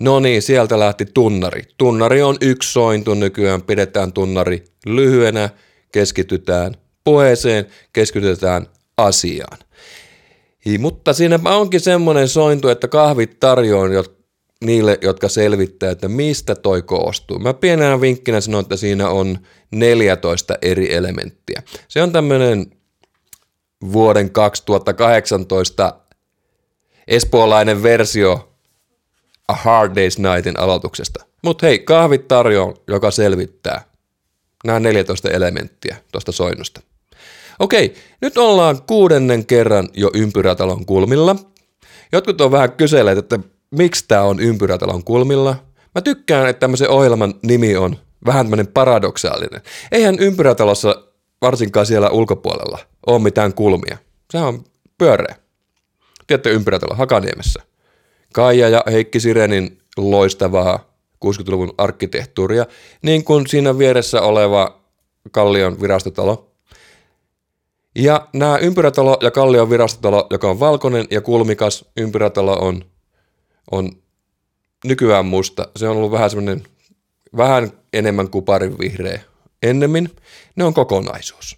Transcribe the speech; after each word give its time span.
No 0.00 0.20
niin, 0.20 0.42
sieltä 0.42 0.78
lähti 0.78 1.06
tunnari. 1.14 1.62
Tunnari 1.78 2.22
on 2.22 2.36
yksi 2.40 2.72
sointu 2.72 3.14
nykyään, 3.14 3.62
pidetään 3.62 4.12
tunnari 4.12 4.64
lyhyenä, 4.86 5.50
keskitytään 5.92 6.74
puheeseen, 7.04 7.66
keskitytään 7.92 8.66
asiaan. 8.96 9.58
I, 10.66 10.78
mutta 10.78 11.12
siinä 11.12 11.38
onkin 11.44 11.80
semmoinen 11.80 12.28
sointu, 12.28 12.68
että 12.68 12.88
kahvit 12.88 13.40
tarjoan 13.40 13.92
jo 13.92 14.04
niille, 14.64 14.98
jotka 15.02 15.28
selvittää, 15.28 15.90
että 15.90 16.08
mistä 16.08 16.54
toi 16.54 16.82
koostuu. 16.82 17.38
Mä 17.38 17.54
pienenä 17.54 18.00
vinkkinä 18.00 18.40
sanon, 18.40 18.60
että 18.60 18.76
siinä 18.76 19.08
on 19.08 19.38
14 19.70 20.54
eri 20.62 20.94
elementtiä. 20.94 21.62
Se 21.88 22.02
on 22.02 22.12
tämmöinen 22.12 22.66
vuoden 23.92 24.30
2018 24.30 26.00
espoolainen 27.08 27.82
versio 27.82 28.55
A 29.48 29.54
Hard 29.54 29.92
Day's 29.92 30.32
Nightin 30.32 30.58
aloituksesta. 30.58 31.24
Mutta 31.44 31.66
hei, 31.66 31.78
kahvit 31.78 32.28
tarjoon, 32.28 32.74
joka 32.88 33.10
selvittää 33.10 33.84
nämä 34.64 34.80
14 34.80 35.30
elementtiä 35.30 35.96
tuosta 36.12 36.32
soinnusta. 36.32 36.80
Okei, 37.58 37.94
nyt 38.20 38.38
ollaan 38.38 38.82
kuudennen 38.82 39.46
kerran 39.46 39.88
jo 39.94 40.10
ympyrätalon 40.14 40.86
kulmilla. 40.86 41.36
Jotkut 42.12 42.40
on 42.40 42.50
vähän 42.50 42.72
kyselleet, 42.72 43.18
että 43.18 43.38
miksi 43.70 44.04
tämä 44.08 44.22
on 44.22 44.40
ympyrätalon 44.40 45.04
kulmilla. 45.04 45.56
Mä 45.94 46.00
tykkään, 46.00 46.48
että 46.48 46.60
tämmöisen 46.60 46.90
ohjelman 46.90 47.34
nimi 47.42 47.76
on 47.76 47.96
vähän 48.26 48.46
tämmöinen 48.46 48.66
paradoksaalinen. 48.66 49.62
Eihän 49.92 50.18
ympyrätalossa, 50.18 51.02
varsinkaan 51.42 51.86
siellä 51.86 52.10
ulkopuolella, 52.10 52.78
ole 53.06 53.22
mitään 53.22 53.54
kulmia. 53.54 53.98
Se 54.30 54.38
on 54.38 54.64
pyöreä. 54.98 55.36
Tiedätte 56.26 56.50
ympyrätalo 56.50 56.94
Hakaniemessä. 56.94 57.62
Kaija 58.36 58.68
ja 58.68 58.82
Heikki 58.92 59.20
Sirenin 59.20 59.78
loistavaa 59.96 60.96
60-luvun 61.24 61.74
arkkitehtuuria, 61.78 62.66
niin 63.02 63.24
kuin 63.24 63.46
siinä 63.46 63.78
vieressä 63.78 64.22
oleva 64.22 64.80
Kallion 65.30 65.80
virastotalo. 65.80 66.50
Ja 67.94 68.28
nämä 68.32 68.58
ympyrätalo 68.58 69.18
ja 69.22 69.30
Kallion 69.30 69.70
virastotalo, 69.70 70.26
joka 70.30 70.50
on 70.50 70.60
valkoinen 70.60 71.06
ja 71.10 71.20
kulmikas, 71.20 71.84
ympyrätalo 71.96 72.52
on, 72.52 72.84
on 73.70 73.92
nykyään 74.84 75.26
musta. 75.26 75.68
Se 75.76 75.88
on 75.88 75.96
ollut 75.96 76.12
vähän 76.12 76.30
semmoinen, 76.30 76.62
vähän 77.36 77.70
enemmän 77.92 78.30
kuparin 78.30 78.78
vihreä 78.78 79.20
ennemmin. 79.62 80.10
Ne 80.56 80.64
on 80.64 80.74
kokonaisuus. 80.74 81.56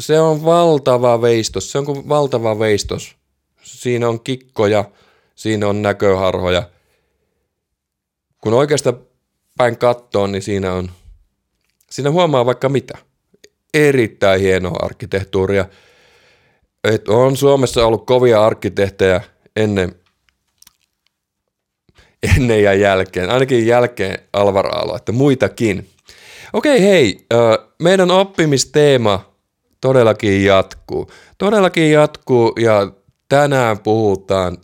Se 0.00 0.20
on 0.20 0.44
valtava 0.44 1.22
veistos, 1.22 1.72
se 1.72 1.78
on 1.78 1.84
kuin 1.84 2.08
valtava 2.08 2.58
veistos. 2.58 3.16
Siinä 3.62 4.08
on 4.08 4.20
kikkoja, 4.20 4.84
siinä 5.38 5.68
on 5.68 5.82
näköharhoja. 5.82 6.62
Kun 8.38 8.54
oikeasta 8.54 8.94
päin 9.58 9.78
katsoo, 9.78 10.26
niin 10.26 10.42
siinä 10.42 10.72
on, 10.72 10.90
siinä 11.90 12.10
huomaa 12.10 12.46
vaikka 12.46 12.68
mitä. 12.68 12.98
Erittäin 13.74 14.40
hienoa 14.40 14.76
arkkitehtuuria. 14.82 15.64
Et 16.84 17.08
on 17.08 17.36
Suomessa 17.36 17.86
ollut 17.86 18.06
kovia 18.06 18.44
arkkitehtejä 18.44 19.20
ennen, 19.56 19.94
ennen 22.36 22.62
ja 22.62 22.74
jälkeen, 22.74 23.30
ainakin 23.30 23.66
jälkeen 23.66 24.18
Alvar 24.32 24.66
Aalo, 24.66 24.96
että 24.96 25.12
muitakin. 25.12 25.88
Okei, 26.52 26.82
hei, 26.82 27.26
meidän 27.82 28.10
oppimisteema 28.10 29.34
todellakin 29.80 30.44
jatkuu. 30.44 31.10
Todellakin 31.38 31.92
jatkuu 31.92 32.52
ja 32.60 32.92
tänään 33.28 33.78
puhutaan 33.78 34.56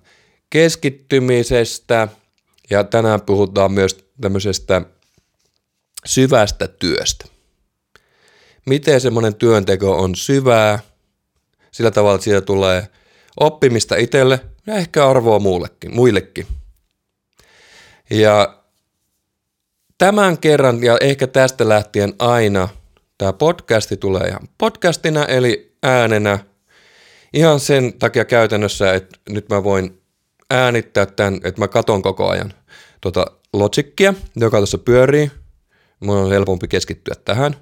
keskittymisestä 0.54 2.08
ja 2.70 2.84
tänään 2.84 3.20
puhutaan 3.20 3.72
myös 3.72 4.06
tämmöisestä 4.20 4.82
syvästä 6.06 6.68
työstä. 6.68 7.24
Miten 8.66 9.00
semmoinen 9.00 9.34
työnteko 9.34 9.96
on 9.96 10.14
syvää, 10.14 10.78
sillä 11.70 11.90
tavalla, 11.90 12.14
että 12.14 12.24
siitä 12.24 12.40
tulee 12.40 12.88
oppimista 13.40 13.96
itselle 13.96 14.40
ja 14.66 14.74
ehkä 14.74 15.08
arvoa 15.08 15.38
muullekin, 15.38 15.94
muillekin. 15.94 16.46
Ja 18.10 18.62
tämän 19.98 20.38
kerran 20.38 20.82
ja 20.82 20.96
ehkä 21.00 21.26
tästä 21.26 21.68
lähtien 21.68 22.14
aina 22.18 22.68
tämä 23.18 23.32
podcasti 23.32 23.96
tulee 23.96 24.28
ihan 24.28 24.48
podcastina 24.58 25.24
eli 25.24 25.76
äänenä 25.82 26.38
ihan 27.32 27.60
sen 27.60 27.92
takia 27.98 28.24
käytännössä, 28.24 28.94
että 28.94 29.18
nyt 29.28 29.48
mä 29.48 29.64
voin 29.64 30.03
äänittää 30.50 31.06
tämän, 31.06 31.40
että 31.44 31.60
mä 31.60 31.68
katon 31.68 32.02
koko 32.02 32.28
ajan 32.28 32.52
tuota 33.00 33.26
Logicia, 33.52 34.14
joka 34.36 34.56
tuossa 34.56 34.78
pyörii. 34.78 35.30
Mun 36.00 36.16
on 36.16 36.30
helpompi 36.30 36.68
keskittyä 36.68 37.14
tähän. 37.24 37.56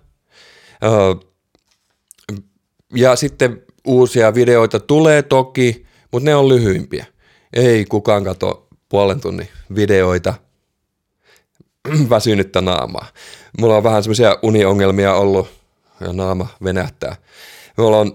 Ja 2.94 3.16
sitten 3.16 3.62
uusia 3.86 4.34
videoita 4.34 4.80
tulee 4.80 5.22
toki, 5.22 5.86
mutta 6.12 6.24
ne 6.24 6.34
on 6.34 6.48
lyhyimpiä. 6.48 7.06
Ei 7.52 7.84
kukaan 7.84 8.24
kato 8.24 8.68
puolen 8.88 9.20
tunnin 9.20 9.48
videoita 9.74 10.34
väsynyttä 12.10 12.60
naamaa. 12.60 13.06
Mulla 13.58 13.76
on 13.76 13.82
vähän 13.82 14.02
semmoisia 14.02 14.38
uniongelmia 14.42 15.14
ollut 15.14 15.48
ja 16.00 16.12
naama 16.12 16.48
venähtää. 16.64 17.16
Mulla 17.76 17.98
on, 17.98 18.14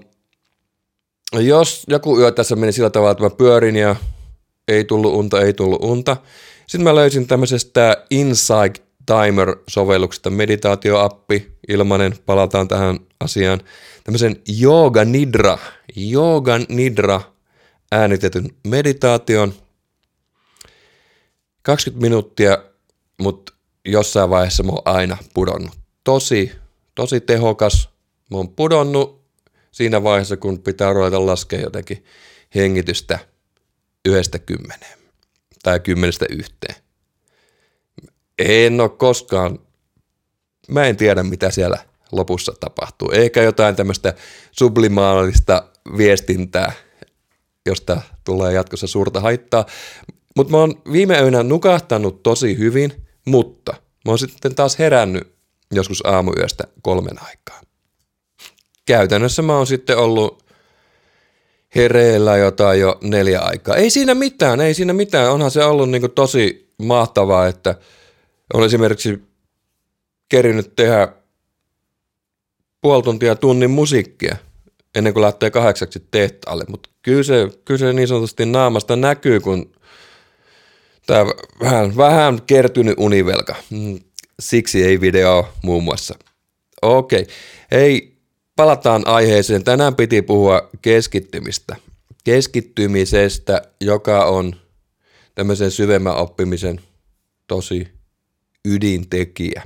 jos 1.34 1.84
joku 1.88 2.20
yö 2.20 2.32
tässä 2.32 2.56
meni 2.56 2.72
sillä 2.72 2.90
tavalla, 2.90 3.12
että 3.12 3.24
mä 3.24 3.30
pyörin 3.30 3.76
ja 3.76 3.96
ei 4.68 4.84
tullut 4.84 5.14
unta, 5.14 5.42
ei 5.42 5.54
tullut 5.54 5.84
unta. 5.84 6.18
Sitten 6.68 6.84
mä 6.84 6.96
löysin 6.96 7.28
tämmöisestä 7.28 8.06
Insight 8.10 8.84
Timer-sovelluksesta 9.06 10.30
meditaatioappi, 10.30 11.52
ilmanen, 11.68 12.16
palataan 12.26 12.68
tähän 12.68 13.00
asiaan, 13.20 13.62
tämmöisen 14.04 14.36
Yoga 14.62 15.06
Nidra, 15.06 15.58
Yoga 16.12 16.60
Nidra 16.70 17.22
äänitetyn 17.92 18.50
meditaation. 18.68 19.54
20 21.62 22.02
minuuttia, 22.02 22.58
mutta 23.22 23.54
jossain 23.86 24.30
vaiheessa 24.30 24.64
mä 24.64 24.72
oon 24.72 24.82
aina 24.86 25.18
pudonnut. 25.34 25.72
Tosi, 26.04 26.52
tosi 26.96 27.22
tehokas. 27.22 27.90
Mä 28.32 28.38
oon 28.38 28.50
pudonnut 28.50 29.22
siinä 29.72 30.04
vaiheessa, 30.04 30.38
kun 30.38 30.60
pitää 30.60 30.94
ruveta 30.94 31.26
laskea 31.26 31.60
jotenkin 31.60 32.06
hengitystä 32.56 33.20
yhdestä 34.08 34.40
kymmeneen 34.40 34.98
tai 35.64 35.80
kymmenestä 35.80 36.26
yhteen. 36.30 36.76
En 38.40 38.82
ole 38.82 38.90
koskaan, 38.90 39.60
mä 40.68 40.86
en 40.86 40.98
tiedä 40.98 41.24
mitä 41.24 41.52
siellä 41.52 41.78
lopussa 42.12 42.54
tapahtuu. 42.60 43.12
Eikä 43.12 43.44
jotain 43.44 43.76
tämmöistä 43.76 44.14
sublimaalista 44.52 45.70
viestintää, 45.98 46.72
josta 47.66 48.02
tulee 48.24 48.54
jatkossa 48.54 48.88
suurta 48.88 49.20
haittaa. 49.20 49.66
Mutta 50.36 50.52
mä 50.52 50.58
oon 50.58 50.82
viime 50.92 51.18
öinä 51.20 51.44
nukahtanut 51.44 52.24
tosi 52.24 52.58
hyvin, 52.58 53.08
mutta 53.26 53.74
mä 54.06 54.12
oon 54.12 54.20
sitten 54.20 54.56
taas 54.56 54.80
herännyt 54.80 55.36
joskus 55.72 56.06
aamuyöstä 56.06 56.64
kolmen 56.82 57.24
aikaa. 57.24 57.62
Käytännössä 58.86 59.42
mä 59.42 59.58
oon 59.58 59.68
sitten 59.68 59.98
ollut 59.98 60.47
hereillä 61.78 62.38
jotain 62.38 62.80
jo 62.80 62.98
neljä 63.02 63.40
aikaa. 63.40 63.76
Ei 63.76 63.90
siinä 63.90 64.16
mitään, 64.16 64.62
ei 64.62 64.74
siinä 64.74 64.94
mitään. 64.94 65.32
Onhan 65.32 65.52
se 65.52 65.64
ollut 65.64 65.90
niin 65.90 66.12
tosi 66.16 66.74
mahtavaa, 66.78 67.48
että 67.48 67.76
on 68.54 68.64
esimerkiksi 68.66 69.24
kerinyt 70.30 70.76
tehdä 70.76 71.08
puoli 72.82 73.04
tuntia 73.04 73.36
tunnin 73.36 73.72
musiikkia 73.72 74.36
ennen 74.96 75.14
kuin 75.14 75.22
lähtee 75.22 75.52
kahdeksaksi 75.52 76.08
tehtaalle. 76.12 76.64
Mutta 76.68 76.90
kyllä 77.02 77.24
se, 77.24 77.50
kyllä 77.66 77.78
se 77.78 77.94
niin 77.94 78.08
sanotusti 78.08 78.46
naamasta 78.46 78.96
näkyy, 78.96 79.40
kun 79.40 79.72
tämä 81.06 81.26
vähän, 81.60 81.98
vähän 81.98 82.42
kertynyt 82.42 82.96
univelka. 82.98 83.56
Mm, 83.70 84.00
siksi 84.40 84.84
ei 84.84 85.02
video 85.02 85.50
muun 85.64 85.84
muassa. 85.84 86.16
Okei, 86.82 87.22
okay. 87.22 87.34
hei 87.72 88.17
palataan 88.58 89.08
aiheeseen. 89.08 89.64
Tänään 89.64 89.96
piti 89.96 90.22
puhua 90.22 90.70
keskittymistä. 90.82 91.76
Keskittymisestä, 92.24 93.62
joka 93.82 94.26
on 94.26 94.56
tämmöisen 95.36 95.72
syvemmän 95.72 96.16
oppimisen 96.16 96.82
tosi 97.48 97.88
ydintekijä. 98.66 99.64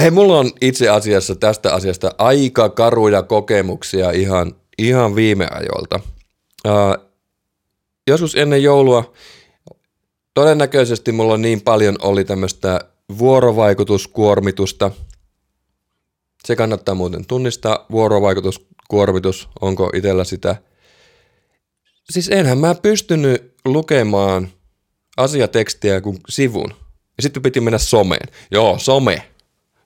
Hei, 0.00 0.10
mulla 0.10 0.38
on 0.38 0.50
itse 0.60 0.88
asiassa 0.88 1.36
tästä 1.36 1.74
asiasta 1.74 2.14
aika 2.18 2.68
karuja 2.68 3.22
kokemuksia 3.22 4.10
ihan, 4.10 4.54
ihan 4.78 5.14
viime 5.14 5.48
ajoilta. 5.50 6.00
Uh, 6.66 7.10
joskus 8.06 8.34
ennen 8.34 8.62
joulua 8.62 9.12
todennäköisesti 10.34 11.12
mulla 11.12 11.36
niin 11.36 11.60
paljon 11.60 11.96
oli 12.02 12.24
tämmöistä 12.24 12.80
vuorovaikutuskuormitusta– 13.18 14.90
se 16.46 16.56
kannattaa 16.56 16.94
muuten 16.94 17.26
tunnistaa, 17.26 17.86
vuorovaikutus, 17.90 18.66
kuormitus, 18.88 19.48
onko 19.60 19.90
itsellä 19.94 20.24
sitä. 20.24 20.56
Siis 22.10 22.28
enhän 22.28 22.58
mä 22.58 22.74
pystynyt 22.74 23.54
lukemaan 23.64 24.48
asiatekstiä 25.16 26.00
kuin 26.00 26.18
sivun. 26.28 26.74
Ja 27.16 27.22
sitten 27.22 27.42
piti 27.42 27.60
mennä 27.60 27.78
someen. 27.78 28.28
Joo, 28.50 28.78
some. 28.78 29.22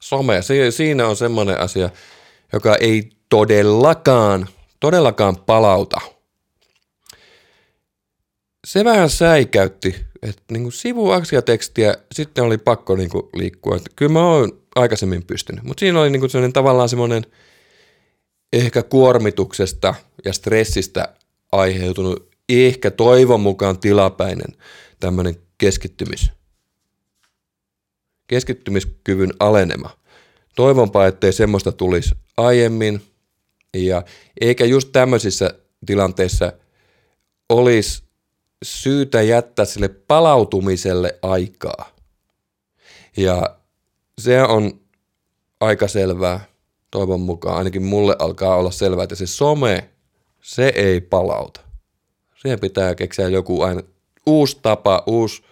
Some. 0.01 0.43
Si- 0.43 0.71
siinä 0.71 1.07
on 1.07 1.17
semmoinen 1.17 1.61
asia, 1.61 1.91
joka 2.53 2.77
ei 2.77 3.11
todellakaan, 3.29 4.49
todellakaan 4.81 5.37
palauta. 5.37 6.01
Se 8.67 8.85
vähän 8.85 9.11
säikäytti, 9.11 9.97
että 10.23 10.43
niin 10.51 10.73
sivu 10.73 11.11
asiatekstiä 11.11 11.95
sitten 12.13 12.45
oli 12.45 12.59
pakko 12.59 12.97
niin 12.97 13.11
kuin 13.11 13.29
liikkua. 13.35 13.77
Että 13.77 13.91
kyllä 13.97 14.13
mä 14.13 14.29
oon 14.29 14.66
aikaisemmin 14.77 15.27
pystynyt, 15.27 15.65
mutta 15.65 15.81
siinä 15.81 16.01
oli 16.01 16.11
niin 16.11 16.21
kuin 16.21 16.31
sellainen, 16.31 16.53
tavallaan 16.53 16.89
semmoinen 16.89 17.27
ehkä 18.53 18.83
kuormituksesta 18.83 19.95
ja 20.25 20.33
stressistä 20.33 21.15
aiheutunut 21.53 22.29
ehkä 22.49 22.91
toivon 22.91 23.41
mukaan 23.41 23.79
tilapäinen 23.79 24.57
tämmöinen 25.01 25.37
keskittymis, 25.59 26.31
keskittymiskyvyn 28.27 29.33
alenema. 29.39 29.91
Toivonpa, 30.57 31.07
ettei 31.07 31.33
semmoista 31.33 31.73
tulisi 31.73 32.15
aiemmin 32.37 33.03
ja 33.75 34.03
eikä 34.41 34.65
just 34.65 34.89
tämmöisissä 34.93 35.55
tilanteissa 35.87 36.53
olisi 37.49 38.03
syytä 38.65 39.23
jättää 39.23 39.65
sille 39.65 39.89
palautumiselle 39.89 41.19
aikaa. 41.23 41.97
Ja 43.17 43.59
se 44.21 44.43
on 44.43 44.81
aika 45.61 45.89
selvää, 45.89 46.45
toivon 46.91 47.21
mukaan. 47.21 47.57
Ainakin 47.57 47.83
mulle 47.83 48.17
alkaa 48.19 48.57
olla 48.57 48.71
selvää, 48.71 49.03
että 49.03 49.15
se 49.15 49.27
some, 49.27 49.91
se 50.43 50.73
ei 50.77 51.01
palauta. 51.01 51.61
Siihen 52.43 52.61
pitää 52.61 52.95
keksiä 52.95 53.29
joku 53.29 53.63
aina 53.63 53.83
uusi 54.27 54.59
tapa, 54.63 55.03
uusi, 55.07 55.43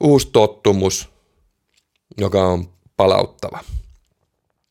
uusi 0.00 0.28
tottumus, 0.32 1.08
joka 2.18 2.46
on 2.46 2.68
palauttava. 2.96 3.60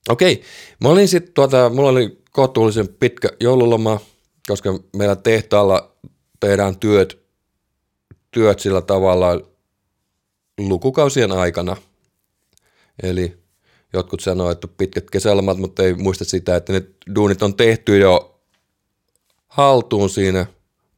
Okei, 0.10 0.44
mä 0.84 0.90
olin 0.90 1.08
sitten 1.08 1.34
tuota, 1.34 1.70
mulla 1.70 1.90
oli 1.90 2.22
kohtuullisen 2.31 2.88
pitkä 2.88 3.30
joululoma, 3.40 4.00
koska 4.48 4.80
meillä 4.96 5.16
tehtaalla 5.16 5.96
tehdään 6.40 6.80
työt, 6.80 7.20
työt 8.31 8.60
sillä 8.60 8.81
tavalla 8.81 9.42
lukukausien 10.58 11.31
aikana. 11.31 11.78
Eli 13.04 13.38
jotkut 13.94 14.19
sanoo, 14.19 14.51
että 14.51 14.68
pitkät 14.68 15.10
kesälomat, 15.10 15.57
mutta 15.57 15.84
ei 15.84 15.94
muista 15.94 16.25
sitä, 16.25 16.56
että 16.56 16.74
ne 16.74 16.84
duunit 17.16 17.44
on 17.44 17.56
tehty 17.56 17.98
jo 17.98 18.42
haltuun 19.48 20.10
siinä 20.10 20.46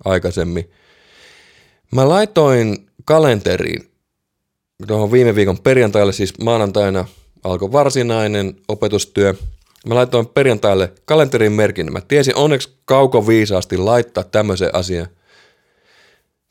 aikaisemmin. 0.06 0.72
Mä 1.92 2.10
laitoin 2.10 2.90
kalenteriin 3.06 3.92
tuohon 4.88 5.12
viime 5.12 5.36
viikon 5.36 5.60
perjantaille, 5.60 6.14
siis 6.14 6.40
maanantaina 6.40 7.06
alkoi 7.44 7.72
varsinainen 7.72 8.56
opetustyö. 8.68 9.34
Mä 9.88 9.96
laitoin 9.96 10.28
perjantaille 10.28 10.94
kalenterin 11.06 11.52
merkin. 11.52 11.94
Mä 11.94 12.02
tiesin 12.02 12.36
onneksi 12.36 12.78
kauko 12.86 13.28
viisaasti 13.28 13.78
laittaa 13.78 14.24
tämmöisen 14.24 14.76
asian, 14.76 15.08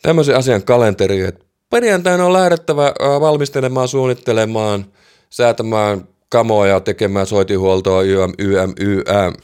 tämmöisen 0.03 0.37
asian 0.37 0.63
kalenteriin, 0.63 1.27
että 1.27 1.45
perjantaina 1.71 2.27
on 2.27 2.33
lähdettävä 2.33 2.95
valmistelemaan, 3.21 3.89
suunnittelemaan, 3.89 4.85
säätämään 5.31 6.09
kamoja, 6.29 6.81
tekemään 6.81 7.27
soitihuoltoa, 7.27 8.03
YM, 8.03 8.33
YM, 8.39 8.73
YM. 8.81 9.35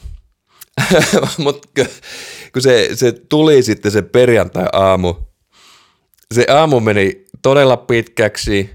Mutta 1.43 1.67
kun 2.53 2.61
se, 2.61 2.89
se 2.93 3.11
tuli 3.11 3.63
sitten 3.63 3.91
se 3.91 4.01
perjantai-aamu, 4.01 5.15
se 6.33 6.45
aamu 6.49 6.79
meni 6.79 7.25
todella 7.41 7.77
pitkäksi, 7.77 8.69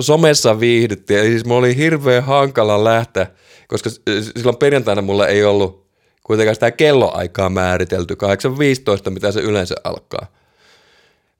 somessa 0.00 0.60
viihdyttiin, 0.60 1.20
eli 1.20 1.28
siis 1.28 1.44
mulla 1.44 1.58
oli 1.58 1.76
hirveän 1.76 2.24
hankala 2.24 2.84
lähteä, 2.84 3.26
koska 3.68 3.90
silloin 4.36 4.56
perjantaina 4.56 5.02
mulla 5.02 5.28
ei 5.28 5.44
ollut 5.44 5.86
kuitenkaan 6.22 6.54
sitä 6.56 6.70
kelloaikaa 6.70 7.48
määritelty, 7.48 8.16
8.15, 9.04 9.10
mitä 9.10 9.32
se 9.32 9.40
yleensä 9.40 9.74
alkaa. 9.84 10.26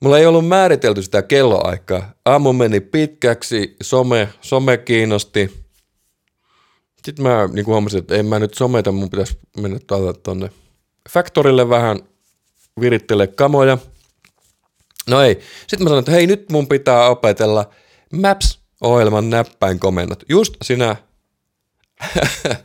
Mulla 0.02 0.19
ei 0.19 0.26
ollut 0.26 0.49
määritelty 0.49 1.02
sitä 1.02 1.22
kelloaikaa. 1.22 2.12
Aamu 2.25 2.52
meni 2.52 2.81
pitkäksi, 2.81 3.76
some, 3.82 4.28
some 4.40 4.76
kiinnosti. 4.76 5.66
Sitten 7.04 7.22
mä 7.22 7.49
niin 7.52 7.66
huomasin, 7.66 7.99
että 7.99 8.14
en 8.14 8.26
mä 8.26 8.38
nyt 8.38 8.54
someta, 8.54 8.93
mun 8.93 9.10
pitäisi 9.10 9.38
mennä 9.56 9.78
tuonne 10.22 10.50
Factorille 11.10 11.69
vähän 11.69 12.00
virittele 12.81 13.26
kamoja. 13.26 13.78
No 15.08 15.22
ei. 15.22 15.40
Sitten 15.60 15.82
mä 15.82 15.88
sanoin, 15.88 16.02
että 16.02 16.12
hei 16.12 16.26
nyt 16.26 16.50
mun 16.50 16.69
pitää 16.69 17.08
opetella 17.08 17.70
Maps-ohjelman 18.12 19.31
näppäinkomennot. 19.31 20.25
Just 20.28 20.55
sinä, 20.62 20.96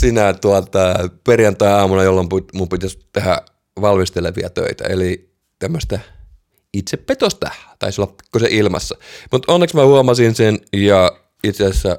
sinä 0.00 0.32
tuota, 0.32 1.08
perjantai-aamuna, 1.24 2.02
jolloin 2.02 2.28
mun 2.54 2.68
pitäisi 2.68 2.98
tehdä 3.12 3.42
valmistelevia 3.80 4.50
töitä. 4.50 4.84
Eli 4.84 5.30
tämmöistä 5.58 6.00
itsepetosta, 6.74 7.50
taisi 7.78 8.00
olla 8.00 8.14
se 8.38 8.48
ilmassa. 8.50 8.96
Mutta 9.32 9.52
onneksi 9.52 9.76
mä 9.76 9.84
huomasin 9.84 10.34
sen 10.34 10.58
ja 10.72 11.12
itse 11.44 11.66
asiassa 11.66 11.98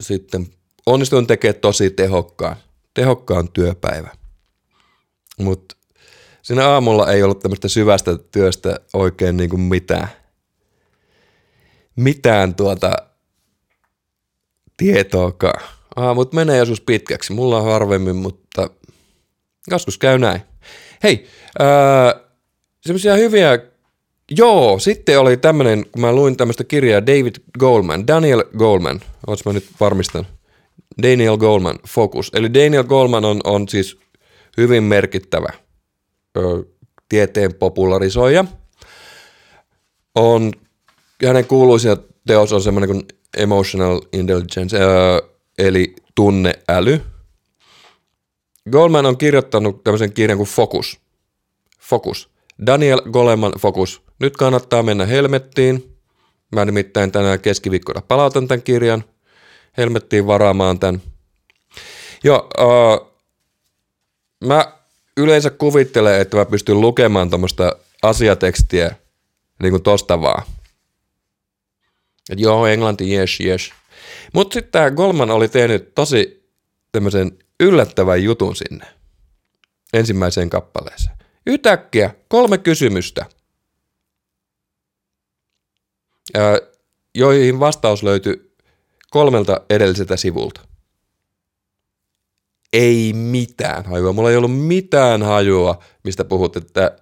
sitten 0.00 0.46
onnistuin 0.86 1.26
tekemään 1.26 1.60
tosi 1.60 1.90
tehokkaan, 1.90 2.56
tehokkaan 2.94 3.52
työpäivän. 3.52 4.16
Mutta 5.38 5.76
siinä 6.42 6.68
aamulla 6.68 7.12
ei 7.12 7.22
ollut 7.22 7.40
tämmöistä 7.40 7.68
syvästä 7.68 8.18
työstä 8.18 8.80
oikein 8.94 9.36
niin 9.36 9.50
kuin 9.50 9.60
mitään, 9.60 10.08
mitään 11.96 12.54
tuota 12.54 12.92
tietoakaan. 14.76 15.62
Aamut 15.96 16.32
menee 16.32 16.58
joskus 16.58 16.80
pitkäksi. 16.80 17.32
Mulla 17.32 17.58
on 17.58 17.64
harvemmin, 17.64 18.16
mutta 18.16 18.70
joskus 19.70 19.98
käy 19.98 20.18
näin. 20.18 20.40
Hei, 21.02 21.26
äh, 21.60 22.22
semmoisia 22.80 23.14
hyviä 23.14 23.58
Joo, 24.30 24.78
sitten 24.78 25.20
oli 25.20 25.36
tämmöinen, 25.36 25.84
kun 25.92 26.00
mä 26.00 26.12
luin 26.12 26.36
tämmöistä 26.36 26.64
kirjaa 26.64 27.06
David 27.06 27.34
Goldman, 27.58 28.06
Daniel 28.06 28.44
Goldman, 28.58 29.00
ootko 29.26 29.50
mä 29.50 29.54
nyt 29.54 29.66
varmistan? 29.80 30.26
Daniel 31.02 31.36
Goldman, 31.36 31.78
Focus. 31.88 32.30
Eli 32.34 32.54
Daniel 32.54 32.84
Goldman 32.84 33.24
on, 33.24 33.40
on 33.44 33.68
siis 33.68 33.98
hyvin 34.56 34.82
merkittävä 34.82 35.52
ö, 36.36 36.64
tieteen 37.08 37.54
popularisoija. 37.54 38.44
On, 40.14 40.52
hänen 41.26 41.46
kuuluisia 41.46 41.96
teos 42.26 42.52
on 42.52 42.62
semmoinen 42.62 42.90
kuin 42.90 43.02
Emotional 43.36 44.00
Intelligence, 44.12 44.76
ö, 44.76 45.22
eli 45.58 45.94
tunneäly. 46.14 47.00
Goldman 48.70 49.06
on 49.06 49.18
kirjoittanut 49.18 49.84
tämmöisen 49.84 50.12
kirjan 50.12 50.36
kuin 50.36 50.48
Focus. 50.48 51.00
Focus. 51.80 52.28
Daniel 52.66 53.02
Goleman 53.10 53.52
Focus. 53.58 54.05
Nyt 54.18 54.36
kannattaa 54.36 54.82
mennä 54.82 55.06
helmettiin. 55.06 55.96
Mä 56.52 56.64
nimittäin 56.64 57.12
tänään 57.12 57.40
keskiviikkona 57.40 58.00
palautan 58.00 58.48
tämän 58.48 58.62
kirjan. 58.62 59.04
Helmettiin 59.76 60.26
varaamaan 60.26 60.78
tämän. 60.78 61.02
Joo, 62.24 62.48
uh, 62.58 63.12
mä 64.44 64.72
yleensä 65.16 65.50
kuvittelen, 65.50 66.20
että 66.20 66.36
mä 66.36 66.44
pystyn 66.44 66.80
lukemaan 66.80 67.30
tämmöistä 67.30 67.72
asiatekstiä 68.02 68.96
niin 69.62 69.70
kuin 69.70 69.82
tosta 69.82 70.20
vaan. 70.20 70.42
Et 72.30 72.40
joo, 72.40 72.66
englanti, 72.66 73.16
yes, 73.16 73.40
yes. 73.40 73.70
Mutta 74.32 74.54
sitten 74.54 74.72
tämä 74.72 74.90
Goldman 74.90 75.30
oli 75.30 75.48
tehnyt 75.48 75.94
tosi 75.94 76.50
tämmöisen 76.92 77.38
yllättävän 77.60 78.22
jutun 78.22 78.56
sinne 78.56 78.86
ensimmäiseen 79.92 80.50
kappaleeseen. 80.50 81.16
Yhtäkkiä 81.46 82.10
kolme 82.28 82.58
kysymystä, 82.58 83.26
joihin 87.14 87.60
vastaus 87.60 88.02
löytyi 88.02 88.52
kolmelta 89.10 89.60
edelliseltä 89.70 90.16
sivulta. 90.16 90.60
Ei 92.72 93.12
mitään 93.12 93.84
hajua. 93.84 94.12
Mulla 94.12 94.30
ei 94.30 94.36
ollut 94.36 94.58
mitään 94.66 95.22
hajua, 95.22 95.82
mistä 96.04 96.24
puhut. 96.24 96.56
Että 96.56 96.96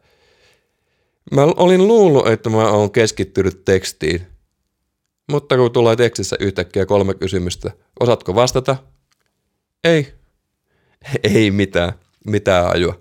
mä 1.33 1.43
olin 1.43 1.89
luullut, 1.89 2.29
että 2.29 2.51
mä 2.51 2.71
oon 2.71 2.91
keskittynyt 2.91 3.65
tekstiin. 3.65 4.27
Mutta 5.31 5.57
kun 5.57 5.73
tulee 5.73 5.97
tekstissä 5.97 6.37
yhtäkkiä 6.41 6.87
kolme 6.87 7.15
kysymystä, 7.15 7.71
osaatko 8.01 8.35
vastata? 8.35 8.77
Ei. 9.85 10.15
Ei 11.35 11.51
mitään. 11.51 11.93
Mitään 12.27 12.65
hajua. 12.65 13.01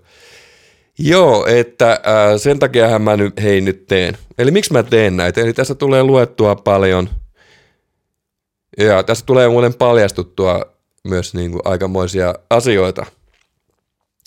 Joo, 0.98 1.46
että 1.46 1.92
äh, 1.92 2.00
sen 2.36 2.58
takia 2.58 2.98
mä 2.98 3.16
nyt, 3.16 3.42
hei 3.42 3.60
nyt 3.60 3.86
teen. 3.86 4.18
Eli 4.38 4.50
miksi 4.50 4.72
mä 4.72 4.82
teen 4.82 5.16
näitä? 5.16 5.40
Eli 5.40 5.52
tässä 5.52 5.74
tulee 5.74 6.02
luettua 6.02 6.54
paljon. 6.56 7.10
Ja 8.78 9.02
tässä 9.02 9.26
tulee 9.26 9.48
muuten 9.48 9.74
paljastuttua 9.74 10.74
myös 11.04 11.34
niin 11.34 11.50
kuin 11.50 11.62
aikamoisia 11.64 12.34
asioita. 12.50 13.06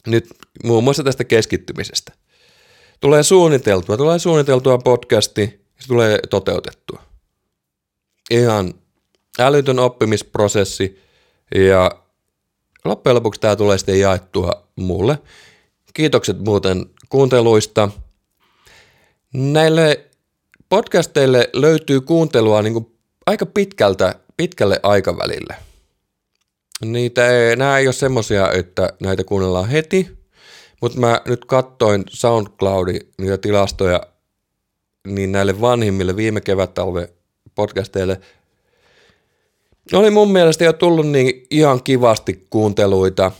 Nyt 0.08 0.30
muun 0.64 0.84
muassa 0.84 1.04
tästä 1.04 1.24
keskittymisestä. 1.24 2.14
tulee 3.02 3.24
suunniteltua, 3.24 3.98
tulee 3.98 4.20
suunniteltua 4.20 4.78
podcasti, 4.78 5.66
se 5.80 5.88
tulee 5.88 6.20
toteutettua. 6.30 7.02
Ihan 8.32 8.74
älytön 9.40 9.80
oppimisprosessi 9.80 11.02
ja 11.56 11.92
loppujen 12.86 13.16
lopuksi 13.16 13.42
tämä 13.42 13.56
tulee 13.56 13.78
sitten 13.78 14.00
jaettua 14.00 14.68
mulle. 14.76 15.18
Kiitokset 15.98 16.40
muuten 16.40 16.86
kuunteluista. 17.10 17.90
Näille 19.34 20.06
podcasteille 20.70 21.50
löytyy 21.54 22.02
kuuntelua 22.02 22.62
niin 22.62 22.74
kuin 22.74 22.98
aika 23.26 23.46
pitkältä, 23.46 24.16
pitkälle 24.38 24.80
aikavälille. 24.84 25.56
Niitä 26.86 27.28
ei, 27.28 27.56
nämä 27.56 27.78
ei 27.78 27.88
ole 27.88 27.94
semmoisia, 27.94 28.52
että 28.52 28.94
näitä 29.02 29.24
kuunnellaan 29.24 29.70
heti, 29.70 30.18
mutta 30.82 31.00
mä 31.00 31.22
nyt 31.26 31.46
kattoin 31.46 32.04
SoundCloudin 32.10 33.02
niitä 33.18 33.38
tilastoja, 33.38 34.02
niin 35.08 35.32
näille 35.32 35.62
vanhimmille 35.62 36.16
viime 36.16 36.42
kevättalve 36.42 37.10
podcasteille 37.56 38.22
oli 39.94 40.12
mun 40.12 40.32
mielestä 40.32 40.64
jo 40.64 40.74
tullut 40.74 41.08
niin 41.08 41.48
ihan 41.52 41.84
kivasti 41.84 42.48
kuunteluita, 42.50 43.32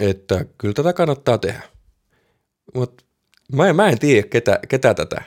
että 0.00 0.44
kyllä 0.58 0.74
tätä 0.74 0.92
kannattaa 0.92 1.38
tehdä. 1.38 1.62
Mutta 2.74 3.04
mä, 3.52 3.72
mä 3.72 3.88
en 3.88 3.98
tiedä, 3.98 4.28
ketä, 4.28 4.60
ketä, 4.68 4.94
tätä, 4.94 5.22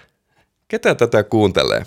ketä 0.68 0.96
tätä 0.96 1.24
kuuntelee. 1.24 1.86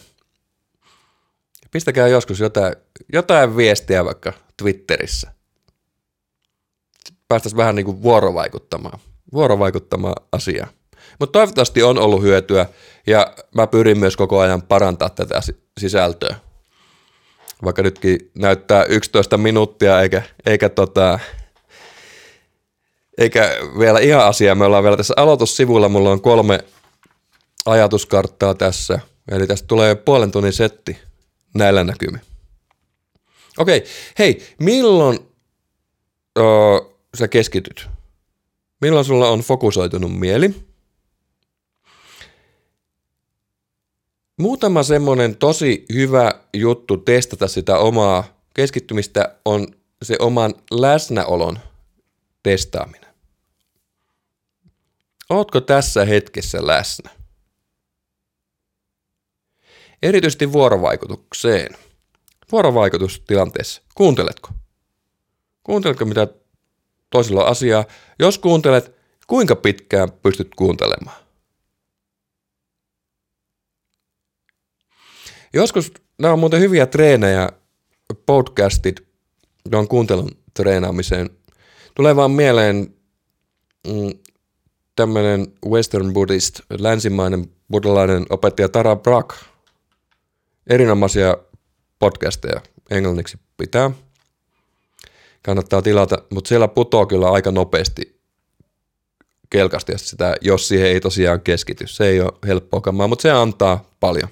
Pistäkää 1.71 2.09
joskus 2.09 2.41
jotain, 2.41 2.77
jotain 3.13 3.57
viestiä 3.57 4.05
vaikka 4.05 4.33
Twitterissä. 4.57 5.33
Päästäisiin 7.29 7.57
vähän 7.57 7.75
niin 7.75 7.87
kuin 7.87 8.03
vuorovaikuttamaan, 8.03 8.99
vuorovaikuttamaan 9.33 10.15
asiaa. 10.33 10.67
Mutta 11.19 11.33
toivottavasti 11.33 11.83
on 11.83 11.99
ollut 11.99 12.23
hyötyä 12.23 12.67
ja 13.07 13.35
mä 13.55 13.67
pyrin 13.67 13.99
myös 13.99 14.17
koko 14.17 14.41
ajan 14.41 14.63
parantaa 14.63 15.11
tätä 15.11 15.41
sisältöä. 15.81 16.37
Vaikka 17.65 17.83
nytkin 17.83 18.31
näyttää 18.35 18.85
11 18.85 19.39
minuuttia 19.39 20.01
eikä, 20.01 20.23
eikä, 20.47 20.69
tota, 20.69 21.19
eikä 23.19 23.51
vielä 23.79 23.99
ihan 23.99 24.27
asiaa. 24.27 24.55
Me 24.55 24.65
ollaan 24.65 24.85
vielä 24.85 24.97
tässä 24.97 25.15
aloitussivulla, 25.17 25.89
mulla 25.89 26.11
on 26.11 26.21
kolme 26.21 26.59
ajatuskarttaa 27.67 28.55
tässä. 28.55 29.01
Eli 29.31 29.47
tästä 29.47 29.67
tulee 29.67 29.95
puolen 29.95 30.31
tunnin 30.31 30.53
setti 30.53 30.99
näillä 31.55 31.85
näkymin. 31.85 32.21
Okei, 33.59 33.85
hei, 34.19 34.43
milloin 34.59 35.19
öö, 36.39 36.45
sä 37.19 37.29
keskityt? 37.29 37.89
Milloin 38.81 39.05
sulla 39.05 39.29
on 39.29 39.41
fokusoitunut 39.41 40.19
mieli? 40.19 40.55
Muutama 44.39 44.83
semmoinen 44.83 45.37
tosi 45.37 45.85
hyvä 45.93 46.33
juttu 46.55 46.97
testata 46.97 47.49
sitä 47.49 47.79
omaa 47.79 48.35
keskittymistä 48.55 49.37
on 49.45 49.67
se 50.03 50.17
oman 50.19 50.55
läsnäolon 50.71 51.59
testaaminen. 52.43 53.04
Ootko 55.35 55.61
tässä 55.61 56.05
hetkessä 56.05 56.67
läsnä? 56.67 57.11
Erityisesti 60.03 60.53
vuorovaikutukseen. 60.53 61.77
Vuorovaikutustilanteessa. 62.53 63.83
Kuunteletko? 63.95 64.49
Kuunteletko 65.65 66.05
mitä 66.05 66.29
toisella 67.11 67.45
on 67.45 67.51
asiaa? 67.51 67.85
Jos 68.19 68.39
kuuntelet, 68.39 68.95
kuinka 69.27 69.57
pitkään 69.57 70.13
pystyt 70.13 70.49
kuuntelemaan? 70.57 71.17
Joskus 75.53 75.93
nämä 76.19 76.33
on 76.33 76.39
muuten 76.39 76.61
hyviä 76.61 76.87
treenejä, 76.87 77.49
podcastit, 78.27 79.01
on 79.73 79.89
kuuntelun 79.89 80.31
treenaamiseen. 80.55 81.31
Tulee 81.95 82.17
vaan 82.17 82.31
mieleen 82.31 82.95
mm, 83.87 84.11
tämmöinen 84.97 85.47
Western 85.67 86.13
Buddhist, 86.13 86.61
länsimainen 86.79 87.51
buddhalainen 87.71 88.27
opettaja 88.31 88.69
Tara 88.69 88.97
Brach. 88.97 89.37
Erinomaisia 90.67 91.37
podcasteja 91.99 92.61
englanniksi 92.91 93.39
pitää. 93.57 93.91
Kannattaa 95.43 95.83
tilata, 95.83 96.19
mutta 96.31 96.49
siellä 96.49 96.69
putoaa 96.69 97.07
kyllä 97.07 97.31
aika 97.31 97.51
nopeasti 97.51 98.21
kelkasti 99.51 99.93
sitä, 99.97 100.37
jos 100.41 100.69
siihen 100.69 100.89
ei 100.89 101.01
tosiaan 101.01 101.41
keskity. 101.41 101.87
Se 101.87 102.07
ei 102.07 102.21
ole 102.21 102.33
helppoa 102.47 102.81
kamaa, 102.81 103.09
mutta 103.09 103.23
se 103.23 103.31
antaa 103.31 103.91
paljon. 104.01 104.29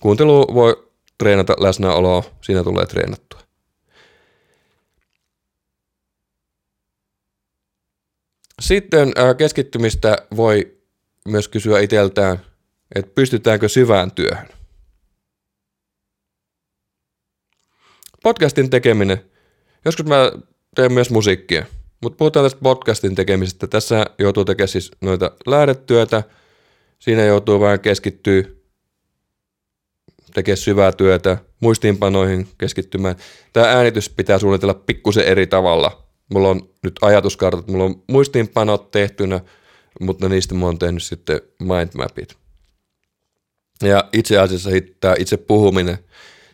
Kuuntelu 0.00 0.54
voi 0.54 0.88
treenata 1.18 1.54
läsnäoloa, 1.60 2.22
siinä 2.40 2.64
tulee 2.64 2.86
treenattua. 2.86 3.40
Sitten 8.60 9.12
keskittymistä 9.38 10.16
voi 10.36 10.78
myös 11.28 11.48
kysyä 11.48 11.80
itseltään, 11.80 12.40
että 12.94 13.12
pystytäänkö 13.14 13.68
syvään 13.68 14.12
työhön. 14.12 14.48
Podcastin 18.22 18.70
tekeminen. 18.70 19.30
Joskus 19.84 20.06
mä 20.06 20.32
teen 20.74 20.92
myös 20.92 21.10
musiikkia, 21.10 21.66
mutta 22.02 22.16
puhutaan 22.16 22.44
tästä 22.44 22.60
podcastin 22.62 23.14
tekemisestä. 23.14 23.66
Tässä 23.66 24.06
joutuu 24.18 24.44
tekemään 24.44 24.68
siis 24.68 24.90
noita 25.00 25.30
lähdetyötä. 25.46 26.22
Siinä 26.98 27.24
joutuu 27.24 27.60
vähän 27.60 27.80
keskittyä 27.80 28.42
tekemään 30.34 30.56
syvää 30.56 30.92
työtä, 30.92 31.38
muistiinpanoihin 31.60 32.48
keskittymään. 32.58 33.16
Tämä 33.52 33.66
äänitys 33.66 34.10
pitää 34.10 34.38
suunnitella 34.38 34.74
pikkusen 34.74 35.24
eri 35.24 35.46
tavalla. 35.46 36.05
Mulla 36.30 36.48
on 36.48 36.68
nyt 36.82 36.94
ajatuskartat, 37.02 37.68
mulla 37.68 37.84
on 37.84 38.02
muistiinpanot 38.08 38.90
tehtynä, 38.90 39.40
mutta 40.00 40.28
niistä 40.28 40.54
mä 40.54 40.66
oon 40.66 40.78
tehnyt 40.78 41.02
sitten 41.02 41.40
mindmapit. 41.58 42.36
Ja 43.82 44.08
itse 44.12 44.38
asiassa 44.38 44.70
tämä 45.00 45.14
itse 45.18 45.36
puhuminen, 45.36 45.98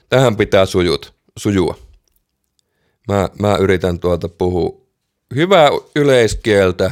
tähän 0.08 0.36
pitää 0.36 0.66
sujut, 0.66 1.14
sujua. 1.38 1.78
Mä, 3.08 3.28
mä 3.38 3.56
yritän 3.56 4.00
tuolta 4.00 4.28
puhua 4.28 4.80
hyvää 5.34 5.70
yleiskieltä, 5.96 6.90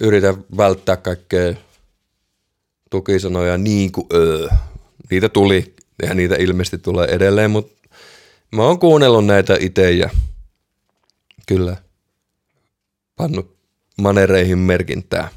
yritän 0.00 0.44
välttää 0.56 0.96
kaikkea 0.96 1.54
tukisanoja 2.90 3.58
niin 3.58 3.92
kuin 3.92 4.06
öö. 4.14 4.48
Niitä 5.10 5.28
tuli 5.28 5.74
ja 6.02 6.14
niitä 6.14 6.34
ilmeisesti 6.34 6.78
tulee 6.78 7.08
edelleen, 7.08 7.50
mutta 7.50 7.85
mä 8.52 8.62
oon 8.62 8.78
kuunnellut 8.78 9.26
näitä 9.26 9.56
itse 9.60 9.92
ja 9.92 10.10
kyllä 11.46 11.76
pannut 13.16 13.56
manereihin 13.98 14.58
merkintää. 14.58 15.28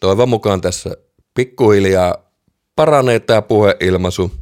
Toivon 0.00 0.28
mukaan 0.28 0.60
tässä 0.60 0.96
pikkuhiljaa 1.34 2.14
paranee 2.76 3.20
tämä 3.20 3.42
puheilmaisu. 3.42 4.32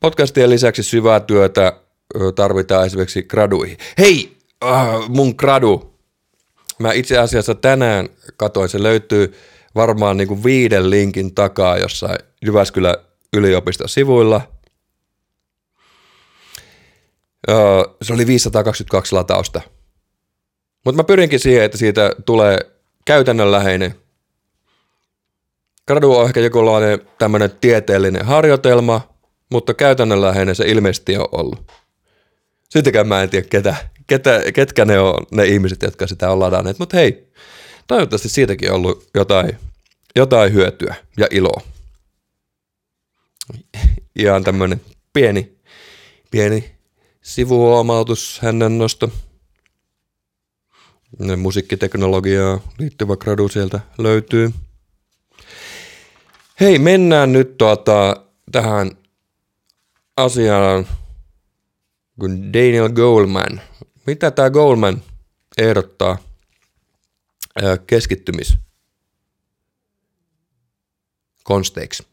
Podcastien 0.00 0.50
lisäksi 0.50 0.82
syvää 0.82 1.20
työtä 1.20 1.80
tarvitaan 2.34 2.86
esimerkiksi 2.86 3.22
graduihin. 3.22 3.78
Hei, 3.98 4.36
äh, 4.64 5.08
mun 5.08 5.34
gradu, 5.38 5.96
Mä 6.78 6.92
itse 6.92 7.18
asiassa 7.18 7.54
tänään 7.54 8.08
katoin, 8.36 8.68
se 8.68 8.82
löytyy 8.82 9.34
varmaan 9.74 10.16
niin 10.16 10.28
kuin 10.28 10.44
viiden 10.44 10.90
linkin 10.90 11.34
takaa 11.34 11.78
jossain 11.78 12.18
Jyväskylän 12.46 12.96
yliopiston 13.32 13.88
sivuilla. 13.88 14.40
Se 18.02 18.12
oli 18.12 18.26
522 18.26 19.14
latausta. 19.14 19.60
Mutta 20.84 20.96
mä 20.96 21.04
pyrinkin 21.04 21.40
siihen, 21.40 21.64
että 21.64 21.78
siitä 21.78 22.10
tulee 22.26 22.58
käytännönläheinen. 23.04 23.94
Gradu 25.86 26.12
on 26.16 26.26
ehkä 26.26 26.40
jokinlainen 26.40 27.00
tämmöinen 27.18 27.50
tieteellinen 27.60 28.24
harjoitelma, 28.24 29.14
mutta 29.50 29.74
käytännönläheinen 29.74 30.54
se 30.54 30.64
ilmeisesti 30.64 31.16
on 31.16 31.28
ollut. 31.32 31.72
Sittenkään 32.70 33.08
mä 33.08 33.22
en 33.22 33.30
tiedä, 33.30 33.46
ketä, 33.50 33.76
ketä, 34.06 34.52
ketkä 34.54 34.84
ne 34.84 34.98
on 34.98 35.14
ne 35.30 35.44
ihmiset, 35.44 35.82
jotka 35.82 36.06
sitä 36.06 36.30
on 36.30 36.40
ladanneet. 36.40 36.78
Mutta 36.78 36.96
hei, 36.96 37.32
toivottavasti 37.86 38.28
siitäkin 38.28 38.70
on 38.70 38.76
ollut 38.76 39.08
jotain, 39.14 39.58
jotain 40.16 40.52
hyötyä 40.52 40.94
ja 41.16 41.26
iloa. 41.30 41.60
Ihan 44.18 44.44
tämmöinen 44.44 44.80
pieni, 45.12 45.58
pieni 46.30 46.75
sivuomautus 47.26 48.40
hänen 48.42 48.78
nosto. 48.78 49.12
Musiikkiteknologiaa 51.36 52.60
liittyvä 52.78 53.16
gradu 53.16 53.48
sieltä 53.48 53.80
löytyy. 53.98 54.52
Hei, 56.60 56.78
mennään 56.78 57.32
nyt 57.32 57.58
tuota, 57.58 58.16
tähän 58.52 58.90
asiaan, 60.16 60.86
kun 62.20 62.52
Daniel 62.52 62.88
Goldman 62.88 63.60
mitä 64.06 64.30
tämä 64.30 64.50
Goldman 64.50 65.02
ehdottaa 65.58 66.18
keskittymis 67.86 68.58
konsteiksi? 71.44 72.06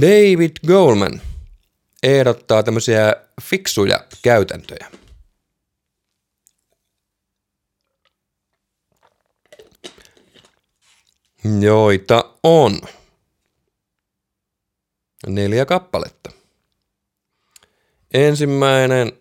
David 0.00 0.50
Goldman 0.66 1.20
ehdottaa 2.04 2.62
tämmöisiä 2.62 3.16
fiksuja 3.42 4.04
käytäntöjä. 4.22 4.90
Joita 11.60 12.24
on 12.42 12.80
neljä 15.26 15.66
kappaletta. 15.66 16.30
Ensimmäinen 18.14 19.12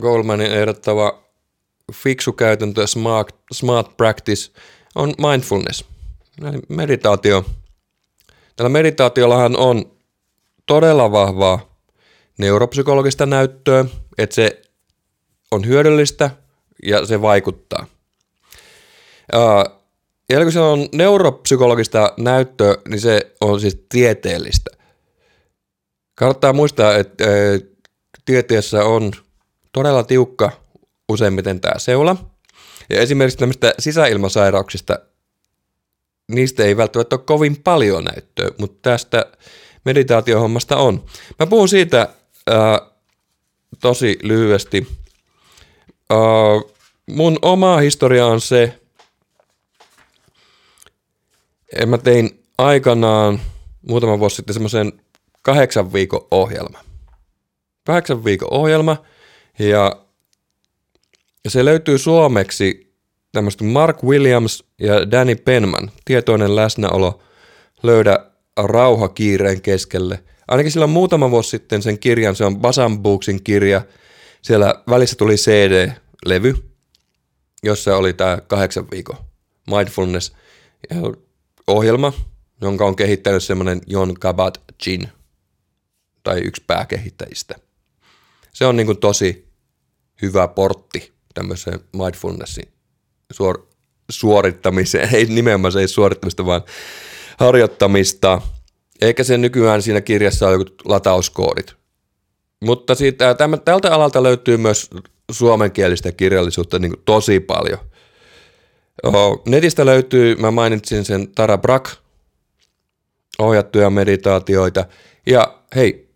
Goldmanin 0.00 0.52
ehdottava 0.52 1.22
fiksu 1.92 2.32
käytäntö, 2.32 2.86
smart, 2.86 3.36
smart 3.52 3.96
practice, 3.96 4.52
on 4.94 5.14
mindfulness, 5.30 5.84
eli 6.42 6.58
meditaatio. 6.68 7.44
Tällä 8.56 8.68
meditaatiollahan 8.68 9.56
on 9.56 9.96
todella 10.66 11.12
vahvaa 11.12 11.71
neuropsykologista 12.38 13.26
näyttöä, 13.26 13.84
että 14.18 14.34
se 14.34 14.62
on 15.50 15.66
hyödyllistä 15.66 16.30
ja 16.82 17.06
se 17.06 17.22
vaikuttaa. 17.22 17.86
Ja 20.28 20.40
kun 20.42 20.52
se 20.52 20.60
on 20.60 20.88
neuropsykologista 20.92 22.14
näyttöä, 22.18 22.74
niin 22.88 23.00
se 23.00 23.32
on 23.40 23.60
siis 23.60 23.84
tieteellistä. 23.88 24.70
Kannattaa 26.14 26.52
muistaa, 26.52 26.96
että 26.96 27.24
tieteessä 28.24 28.84
on 28.84 29.12
todella 29.72 30.02
tiukka 30.02 30.50
useimmiten 31.08 31.60
tämä 31.60 31.78
seula. 31.78 32.16
Ja 32.90 33.00
esimerkiksi 33.00 33.38
tämmöistä 33.38 33.74
sisäilmasairauksista, 33.78 34.98
niistä 36.32 36.64
ei 36.64 36.76
välttämättä 36.76 37.16
ole 37.16 37.24
kovin 37.24 37.62
paljon 37.62 38.04
näyttöä, 38.04 38.50
mutta 38.58 38.90
tästä 38.90 39.26
meditaatiohommasta 39.84 40.76
on. 40.76 41.04
Mä 41.38 41.46
puhun 41.46 41.68
siitä 41.68 42.08
ää, 42.46 42.80
tosi 43.80 44.18
lyhyesti. 44.22 44.86
Ää, 46.10 46.18
mun 47.06 47.38
oma 47.42 47.76
historia 47.76 48.26
on 48.26 48.40
se, 48.40 48.80
että 51.72 51.86
mä 51.86 51.98
tein 51.98 52.44
aikanaan 52.58 53.40
muutama 53.88 54.18
vuosi 54.18 54.36
sitten 54.36 54.54
semmoisen 54.54 54.92
kahdeksan 55.42 55.92
viikon 55.92 56.26
ohjelma. 56.30 56.78
Kahdeksan 57.84 58.24
viikon 58.24 58.52
ohjelma 58.52 58.96
ja 59.58 59.96
se 61.48 61.64
löytyy 61.64 61.98
suomeksi 61.98 62.92
tämmöistä 63.32 63.64
Mark 63.64 64.02
Williams 64.04 64.64
ja 64.78 65.10
Danny 65.10 65.36
Penman, 65.36 65.90
tietoinen 66.04 66.56
läsnäolo, 66.56 67.22
löydä 67.82 68.26
rauha 68.56 69.08
kiireen 69.08 69.62
keskelle. 69.62 70.22
Ainakin 70.48 70.72
sillä 70.72 70.86
muutama 70.86 71.30
vuosi 71.30 71.50
sitten 71.50 71.82
sen 71.82 71.98
kirjan, 71.98 72.36
se 72.36 72.44
on 72.44 72.60
Basan 72.60 72.98
Booksin 72.98 73.44
kirja, 73.44 73.82
siellä 74.42 74.74
välissä 74.88 75.16
tuli 75.16 75.34
CD-levy, 75.36 76.54
jossa 77.62 77.96
oli 77.96 78.12
tämä 78.12 78.38
kahdeksan 78.46 78.90
viikon 78.90 79.16
mindfulness 79.70 80.32
ohjelma, 81.66 82.12
jonka 82.60 82.86
on 82.86 82.96
kehittänyt 82.96 83.42
semmoinen 83.42 83.80
Jon 83.86 84.14
Kabat-Jin, 84.14 85.08
tai 86.22 86.40
yksi 86.40 86.64
pääkehittäjistä. 86.66 87.54
Se 88.52 88.66
on 88.66 88.76
niin 88.76 88.98
tosi 88.98 89.48
hyvä 90.22 90.48
portti 90.48 91.12
tämmöiseen 91.34 91.80
mindfulnessin 91.92 92.68
suor- 93.32 93.66
suorittamiseen. 94.10 95.08
Ei 95.14 95.24
nimenomaan 95.24 95.72
se 95.72 95.80
ei 95.80 95.88
suorittamista, 95.88 96.46
vaan 96.46 96.62
harjoittamista. 97.38 98.42
Eikä 99.02 99.24
se 99.24 99.38
nykyään 99.38 99.82
siinä 99.82 100.00
kirjassa 100.00 100.46
ole 100.46 100.54
joku 100.54 100.64
latauskoodit. 100.84 101.74
Mutta 102.64 102.94
siitä, 102.94 103.34
tämän, 103.34 103.60
tältä 103.60 103.94
alalta 103.94 104.22
löytyy 104.22 104.56
myös 104.56 104.90
suomenkielistä 105.30 106.12
kirjallisuutta 106.12 106.78
niin 106.78 106.92
kuin 106.92 107.02
tosi 107.04 107.40
paljon. 107.40 107.78
Oho, 109.02 109.42
netistä 109.46 109.86
löytyy, 109.86 110.36
mä 110.36 110.50
mainitsin 110.50 111.04
sen 111.04 111.28
Tara 111.34 111.58
Brack, 111.58 111.96
ohjattuja 113.38 113.90
meditaatioita. 113.90 114.84
Ja 115.26 115.58
hei, 115.76 116.08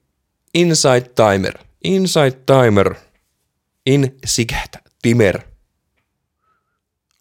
Insight 0.54 1.14
Timer. 1.14 1.58
Insight 1.84 2.46
Timer. 2.46 2.94
In 3.86 4.16
Siget 4.26 4.76
Timer. 5.02 5.40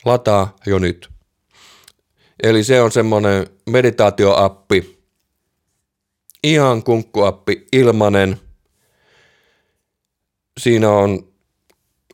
Lataa 0.05 0.55
jo 0.65 0.79
nyt. 0.79 1.09
Eli 2.43 2.63
se 2.63 2.81
on 2.81 2.91
semmoinen 2.91 3.47
meditaatioappi, 3.69 4.94
ihan 6.45 6.83
kunkkuappi, 6.83 7.67
ilmanen. 7.73 8.37
Siinä 10.59 10.89
on 10.89 11.27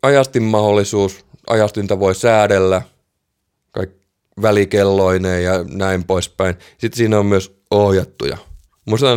ajastin 0.02 0.44
mahdollisuus, 0.44 1.26
ajastinta 1.50 2.00
voi 2.00 2.16
säädellä, 2.16 2.82
kaikki 3.72 4.08
välikelloineen 4.42 5.44
ja 5.44 5.64
näin 5.64 6.04
poispäin. 6.04 6.56
Sitten 6.78 6.98
siinä 6.98 7.20
on 7.20 7.26
myös 7.26 7.62
ohjattuja. 7.72 8.38
Muista 8.86 9.16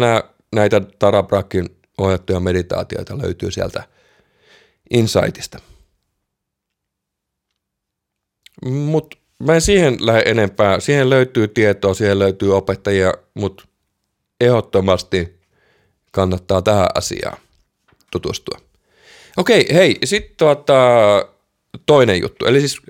näitä 0.55 0.81
Tarabrakin 0.99 1.77
ohjattuja 1.99 2.41
meditaatioita 2.41 3.19
löytyy 3.19 3.51
sieltä 3.51 3.83
Insightista. 4.91 5.59
Mutta 8.65 9.17
mä 9.39 9.55
en 9.55 9.61
siihen 9.61 9.97
lähde 10.01 10.23
enempää. 10.27 10.81
Siihen 10.81 11.11
löytyy 11.11 11.49
tietoa, 11.49 11.95
siihen 11.95 12.19
löytyy 12.19 12.57
opettajia, 12.57 13.15
mutta 13.35 13.65
ehdottomasti 14.45 15.41
kannattaa 16.13 16.63
tähän 16.63 16.89
asiaan 16.95 17.39
tutustua. 18.11 18.59
Okei, 19.37 19.67
hei, 19.75 19.99
sitten 20.05 20.37
tuota, 20.37 20.75
toinen 21.87 22.21
juttu. 22.23 22.47
Eli 22.47 22.61
siis 22.61 22.81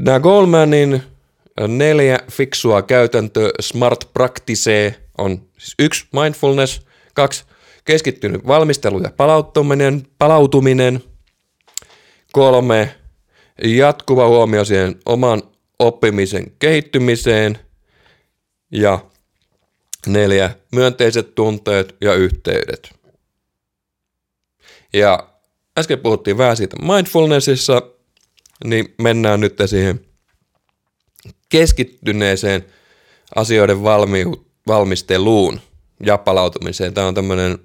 nämä 0.00 0.20
Goldmanin 0.20 1.02
neljä 1.68 2.18
fiksua 2.30 2.82
käytäntö 2.82 3.50
Smart 3.60 4.12
Practice 4.12 4.94
on 5.18 5.42
siis 5.58 5.74
yksi 5.78 6.06
mindfulness, 6.12 6.80
kaksi 7.14 7.44
keskittynyt 7.84 8.46
valmistelu 8.46 9.00
ja 9.02 9.10
palautuminen, 9.16 10.06
palautuminen, 10.18 11.02
kolme 12.32 12.94
jatkuva 13.64 14.28
huomio 14.28 14.64
siihen 14.64 14.96
oman 15.06 15.42
oppimisen 15.78 16.52
kehittymiseen 16.58 17.58
ja 18.72 18.98
neljä 20.06 20.56
myönteiset 20.72 21.34
tunteet 21.34 21.96
ja 22.00 22.14
yhteydet. 22.14 22.94
Ja 24.92 25.28
äsken 25.78 25.98
puhuttiin 25.98 26.38
vähän 26.38 26.56
siitä 26.56 26.76
mindfulnessissa, 26.76 27.82
niin 28.64 28.94
mennään 28.98 29.40
nyt 29.40 29.58
siihen 29.66 30.00
keskittyneeseen 31.48 32.64
asioiden 33.34 33.82
valmiu- 33.82 34.46
valmisteluun 34.66 35.60
ja 36.06 36.18
palautumiseen. 36.18 36.94
Tämä 36.94 37.06
on 37.06 37.14
tämmöinen 37.14 37.58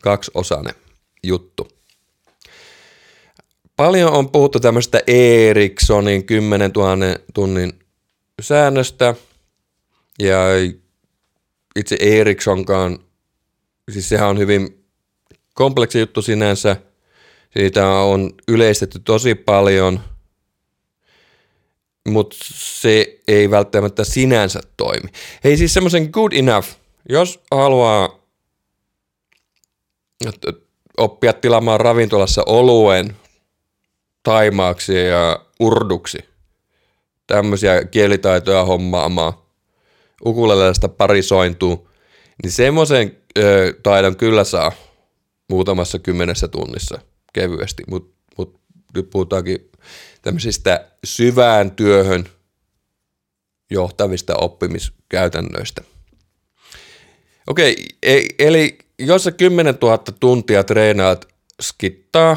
kaksiosainen 0.00 0.74
juttu. 1.22 1.68
Paljon 3.76 4.12
on 4.12 4.30
puhuttu 4.30 4.60
tämmöistä 4.60 5.00
Ericssonin 5.06 6.26
10 6.26 6.70
000 6.76 6.96
tunnin 7.34 7.72
säännöstä, 8.40 9.14
ja 10.18 10.38
itse 11.76 11.96
Ericssonkaan, 12.00 12.98
siis 13.90 14.08
sehän 14.08 14.28
on 14.28 14.38
hyvin 14.38 14.84
kompleksi 15.54 15.98
juttu 15.98 16.22
sinänsä, 16.22 16.76
siitä 17.50 17.88
on 17.88 18.30
yleistetty 18.48 18.98
tosi 18.98 19.34
paljon, 19.34 20.00
mutta 22.08 22.36
se 22.54 23.20
ei 23.28 23.50
välttämättä 23.50 24.04
sinänsä 24.04 24.60
toimi. 24.76 25.08
Hei 25.44 25.56
siis 25.56 25.74
semmoisen 25.74 26.08
good 26.12 26.32
enough, 26.32 26.68
jos 27.08 27.40
haluaa 27.50 28.24
oppia 30.96 31.32
tilaamaan 31.32 31.80
ravintolassa 31.80 32.42
oluen 32.46 33.16
taimaaksi 34.22 35.06
ja 35.06 35.46
urduksi. 35.60 36.18
Tämmöisiä 37.26 37.84
kielitaitoja 37.84 38.64
hommaamaan. 38.64 39.43
Ukulelesta 40.26 40.88
parisointuu. 40.88 41.88
Niin 42.42 42.52
semmoisen 42.52 43.16
taidon 43.82 44.16
kyllä 44.16 44.44
saa 44.44 44.72
muutamassa 45.50 45.98
kymmenessä 45.98 46.48
tunnissa 46.48 47.00
kevyesti. 47.32 47.82
Mutta 47.90 48.16
mut, 48.38 48.60
nyt 48.94 49.10
puhutaankin 49.10 49.70
tämmöisistä 50.22 50.88
syvään 51.04 51.70
työhön 51.70 52.24
johtavista 53.70 54.36
oppimiskäytännöistä. 54.36 55.82
Okei, 57.46 57.86
e, 58.02 58.20
eli 58.38 58.78
jos 58.98 59.24
sä 59.24 59.32
10 59.32 59.74
000 59.82 59.98
tuntia 60.20 60.64
treenaat 60.64 61.28
skittaa, 61.62 62.36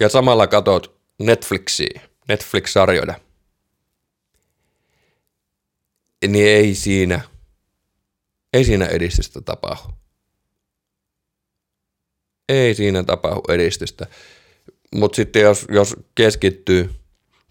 ja 0.00 0.08
samalla 0.08 0.46
katot 0.46 0.96
Netflixiä, 1.18 2.00
Netflix-sarjoja, 2.28 3.14
niin 6.28 6.46
ei 6.46 6.74
siinä, 6.74 7.20
ei 8.52 8.64
siinä 8.64 8.86
edistystä 8.86 9.40
tapahdu. 9.40 9.92
Ei 12.48 12.74
siinä 12.74 13.02
tapahdu 13.02 13.42
edistystä. 13.48 14.06
Mutta 14.94 15.16
sitten 15.16 15.42
jos, 15.42 15.66
jos 15.70 15.96
keskittyy, 16.14 16.90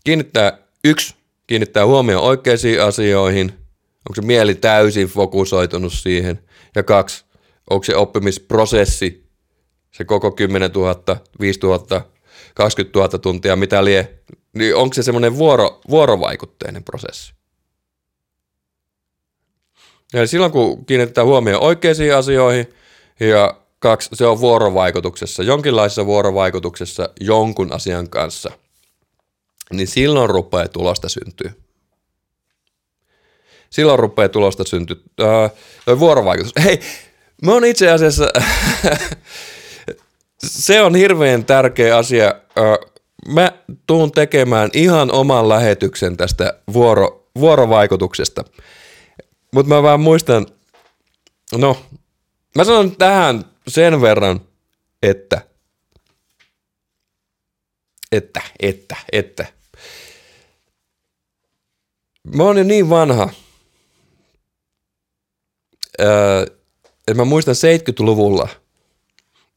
kiinnittää 0.03 0.57
yksi, 0.83 1.15
kiinnittää 1.47 1.85
huomioon 1.85 2.23
oikeisiin 2.23 2.81
asioihin, 2.81 3.51
onko 4.09 4.15
se 4.15 4.21
mieli 4.21 4.55
täysin 4.55 5.07
fokusoitunut 5.07 5.93
siihen, 5.93 6.39
ja 6.75 6.83
kaksi, 6.83 7.25
onko 7.69 7.83
se 7.83 7.95
oppimisprosessi, 7.95 9.31
se 9.91 10.05
koko 10.05 10.31
10 10.31 10.71
000, 10.71 11.17
5 11.39 11.59
000, 11.63 12.11
20 12.55 12.99
000 12.99 13.09
tuntia, 13.09 13.55
mitä 13.55 13.85
lie, 13.85 14.19
niin 14.53 14.75
onko 14.75 14.93
se 14.93 15.03
semmoinen 15.03 15.37
vuoro, 15.37 15.81
vuorovaikutteinen 15.89 16.83
prosessi. 16.83 17.33
Eli 20.13 20.27
silloin 20.27 20.51
kun 20.51 20.85
kiinnitetään 20.85 21.27
huomioon 21.27 21.63
oikeisiin 21.63 22.15
asioihin 22.15 22.73
ja 23.19 23.57
kaksi, 23.79 24.09
se 24.13 24.25
on 24.25 24.39
vuorovaikutuksessa, 24.39 25.43
jonkinlaisessa 25.43 26.05
vuorovaikutuksessa 26.05 27.09
jonkun 27.19 27.73
asian 27.73 28.09
kanssa, 28.09 28.51
niin 29.71 29.87
silloin 29.87 30.29
rupeaa 30.29 30.67
tulosta 30.67 31.09
syntyy. 31.09 31.51
Silloin 33.69 33.99
rupeaa 33.99 34.29
tulosta 34.29 34.63
syntyä. 34.63 34.95
Öö, 35.19 35.99
vuorovaikutus. 35.99 36.53
Hei, 36.63 36.79
mä 37.45 37.51
oon 37.51 37.65
itse 37.65 37.91
asiassa, 37.91 38.27
se 40.37 40.81
on 40.81 40.95
hirveän 40.95 41.45
tärkeä 41.45 41.97
asia. 41.97 42.35
Öö, 42.57 42.75
mä 43.27 43.51
tuun 43.87 44.11
tekemään 44.11 44.69
ihan 44.73 45.11
oman 45.11 45.49
lähetyksen 45.49 46.17
tästä 46.17 46.53
vuoro, 46.73 47.29
vuorovaikutuksesta. 47.39 48.43
Mutta 49.53 49.69
mä 49.69 49.83
vaan 49.83 49.99
muistan, 49.99 50.47
no, 51.57 51.85
mä 52.55 52.63
sanon 52.63 52.95
tähän 52.95 53.45
sen 53.67 54.01
verran, 54.01 54.41
että, 55.03 55.41
että, 58.11 58.41
että, 58.59 58.95
että. 59.11 59.45
Mä 62.35 62.43
oon 62.43 62.57
jo 62.57 62.63
niin 62.63 62.89
vanha, 62.89 63.29
öö, 66.01 66.41
että 67.07 67.13
mä 67.15 67.25
muistan 67.25 67.55
70-luvulla, 67.55 68.49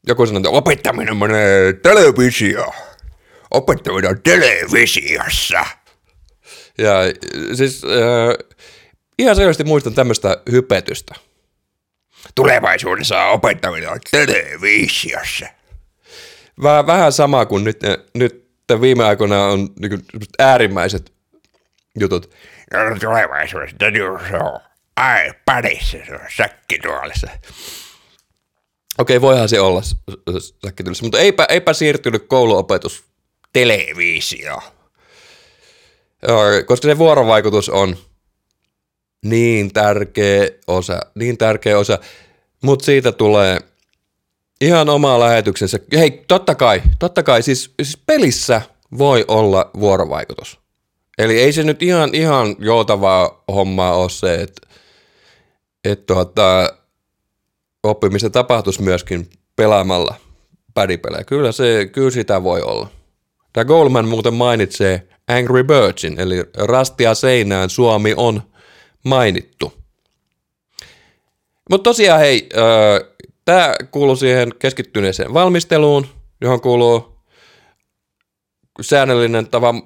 joku 0.07 0.25
sanoi, 0.25 0.39
että 0.39 0.49
opettaminen 0.49 1.17
menee 1.17 1.73
televisio. 1.73 2.73
Opettaminen 3.51 4.11
on 4.11 4.21
televisiossa. 4.21 5.65
Ja 6.77 6.93
siis 7.55 7.81
äh, 7.83 8.55
ihan 9.19 9.35
selvästi 9.35 9.63
muistan 9.63 9.93
tämmöistä 9.93 10.37
hypetystä. 10.51 11.15
Tulevaisuudessa 12.35 13.25
opettaminen 13.25 13.91
on 13.91 13.99
televisiossa. 14.11 15.45
Vähän, 16.63 16.87
vähän 16.87 17.11
sama 17.11 17.45
kuin 17.45 17.63
nyt, 17.63 17.79
nyt 18.13 18.45
viime 18.81 19.03
aikoina 19.03 19.45
on 19.45 19.69
niin 19.79 20.05
äärimmäiset 20.39 21.13
jutut. 21.99 22.31
No, 22.73 22.79
tulevaisuudessa 22.99 23.77
se 24.29 24.37
on 24.37 24.59
iPadissa, 25.27 25.97
se 26.07 26.13
on 26.13 26.19
säkkituolissa. 26.35 27.27
Okei, 28.97 29.21
voihan 29.21 29.49
se 29.49 29.59
olla 29.59 29.81
säkkituolissa, 30.65 31.05
mutta 31.05 31.19
eipä, 31.19 31.45
eipä 31.49 31.73
siirtynyt 31.73 32.27
kouluopetus 32.27 33.03
televisio. 33.53 34.61
Koska 36.65 36.87
se 36.87 36.97
vuorovaikutus 36.97 37.69
on 37.69 37.97
niin 39.25 39.73
tärkeä 39.73 40.47
osa, 40.67 40.99
niin 41.15 41.37
tärkeä 41.37 41.79
osa, 41.79 41.99
mutta 42.63 42.85
siitä 42.85 43.11
tulee 43.11 43.59
ihan 44.61 44.89
oma 44.89 45.19
lähetyksensä. 45.19 45.79
Hei, 45.97 46.23
totta 46.27 46.55
kai, 46.55 46.81
totta 46.99 47.23
kai, 47.23 47.41
siis, 47.41 47.73
siis 47.81 47.97
pelissä 48.05 48.61
voi 48.97 49.25
olla 49.27 49.69
vuorovaikutus. 49.79 50.59
Eli 51.17 51.39
ei 51.39 51.53
se 51.53 51.63
nyt 51.63 51.83
ihan, 51.83 52.15
ihan 52.15 52.55
joutavaa 52.59 53.43
hommaa 53.47 53.95
ole 53.95 54.09
se, 54.09 54.35
että 54.35 54.67
et 55.83 56.05
tuota, 56.05 56.73
oppimista 57.83 58.29
tapahtuisi 58.29 58.81
myöskin 58.81 59.29
pelaamalla 59.55 60.15
pädipelejä. 60.73 61.23
Kyllä, 61.23 61.51
se, 61.51 61.89
kyllä 61.91 62.11
sitä 62.11 62.43
voi 62.43 62.61
olla. 62.61 62.87
Tämä 63.53 63.65
Goldman 63.65 64.07
muuten 64.07 64.33
mainitsee 64.33 65.07
Angry 65.27 65.63
Birdsin, 65.63 66.19
eli 66.19 66.43
rastia 66.57 67.13
seinään 67.13 67.69
Suomi 67.69 68.13
on– 68.17 68.41
mainittu. 69.05 69.73
Mutta 71.69 71.83
tosiaan 71.83 72.19
hei, 72.19 72.49
tämä 73.45 73.75
kuuluu 73.91 74.15
siihen 74.15 74.51
keskittyneeseen 74.59 75.33
valmisteluun, 75.33 76.07
johon 76.41 76.61
kuuluu 76.61 77.15
säännöllinen 78.81 79.47
tavan 79.47 79.83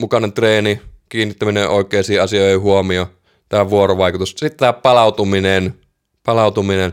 mukainen 0.00 0.32
treeni, 0.32 0.80
kiinnittäminen 1.08 1.68
oikeisiin 1.68 2.22
asioihin 2.22 2.60
huomio, 2.60 3.10
tämä 3.48 3.70
vuorovaikutus. 3.70 4.30
Sitten 4.30 4.58
tämä 4.58 4.72
palautuminen, 4.72 5.74
palautuminen, 6.22 6.92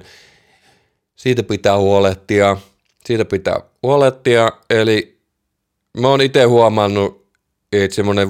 siitä 1.15 1.43
pitää 1.43 1.77
huolehtia, 1.77 2.57
siitä 3.05 3.25
pitää 3.25 3.59
huolehtia, 3.83 4.51
eli 4.69 5.17
mä 5.97 6.07
oon 6.07 6.21
itse 6.21 6.43
huomannut, 6.43 7.27
että 7.71 7.95
semmoinen 7.95 8.29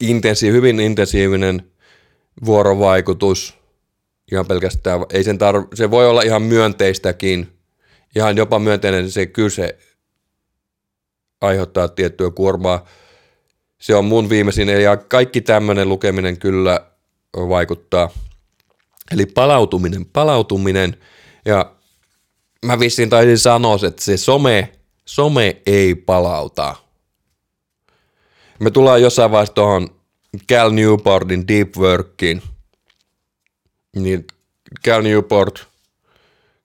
intensiiv, 0.00 0.52
hyvin 0.52 0.80
intensiivinen 0.80 1.71
vuorovaikutus, 2.44 3.58
ihan 4.32 4.46
pelkästään, 4.46 5.00
ei 5.10 5.24
sen 5.24 5.38
tarv- 5.38 5.68
se 5.74 5.90
voi 5.90 6.08
olla 6.08 6.22
ihan 6.22 6.42
myönteistäkin, 6.42 7.58
ihan 8.16 8.36
jopa 8.36 8.58
myönteinen 8.58 9.10
se 9.10 9.26
kyse 9.26 9.78
aiheuttaa 11.40 11.88
tiettyä 11.88 12.30
kuormaa. 12.30 12.86
Se 13.80 13.94
on 13.94 14.04
mun 14.04 14.30
viimeisin, 14.30 14.68
ja 14.68 14.96
kaikki 14.96 15.40
tämmöinen 15.40 15.88
lukeminen 15.88 16.38
kyllä 16.38 16.86
vaikuttaa. 17.36 18.10
Eli 19.12 19.26
palautuminen, 19.26 20.06
palautuminen, 20.06 20.96
ja 21.44 21.74
mä 22.66 22.78
vissiin 22.78 23.10
taisin 23.10 23.38
sanoa, 23.38 23.78
että 23.86 24.04
se 24.04 24.16
some, 24.16 24.72
some 25.04 25.56
ei 25.66 25.94
palauta. 25.94 26.76
Me 28.60 28.70
tullaan 28.70 29.02
jossain 29.02 29.30
vaiheessa 29.30 29.54
tuohon 29.54 30.01
Cal 30.48 30.70
Newportin 30.70 31.48
Deep 31.48 31.76
Workiin, 31.76 32.42
niin 33.96 34.26
Cal 34.84 35.02
Newport, 35.02 35.66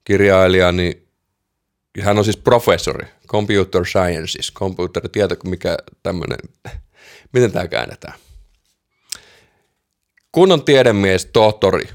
kirjailija, 0.04 0.72
niin 0.72 1.08
hän 2.02 2.18
on 2.18 2.24
siis 2.24 2.38
professori, 2.38 3.08
computer 3.28 3.86
sciences, 3.86 4.54
tieto, 5.12 5.36
mikä 5.44 5.78
tämmöinen, 6.04 6.40
miten 7.34 7.52
tämä 7.52 7.68
käännetään. 7.68 8.14
Kunnon 10.32 10.66
tiedemies, 10.66 11.26
tohtori, 11.26 11.90